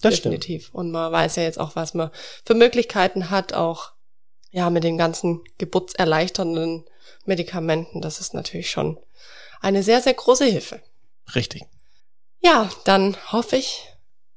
[0.00, 0.64] Das Definitiv.
[0.64, 0.74] Stimmt.
[0.74, 2.10] Und man weiß ja jetzt auch, was man
[2.44, 3.92] für Möglichkeiten hat, auch
[4.50, 6.84] ja mit den ganzen geburtserleichternden
[7.24, 8.00] Medikamenten.
[8.00, 8.98] Das ist natürlich schon
[9.60, 10.80] eine sehr, sehr große Hilfe.
[11.34, 11.64] Richtig.
[12.40, 13.86] Ja, dann hoffe ich,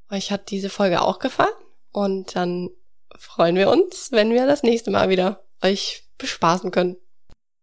[0.09, 1.53] euch hat diese Folge auch gefallen
[1.91, 2.69] und dann
[3.17, 6.97] freuen wir uns, wenn wir das nächste Mal wieder euch bespaßen können.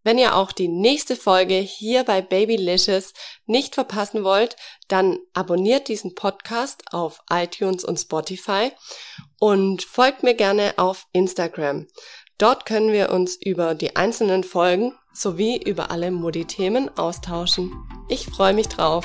[0.09, 3.13] Wenn ihr auch die nächste Folge hier bei Babylicious
[3.45, 4.57] nicht verpassen wollt,
[4.89, 8.73] dann abonniert diesen Podcast auf iTunes und Spotify
[9.39, 11.89] und folgt mir gerne auf Instagram.
[12.39, 17.71] Dort können wir uns über die einzelnen Folgen sowie über alle Modi-Themen austauschen.
[18.09, 19.05] Ich freue mich drauf.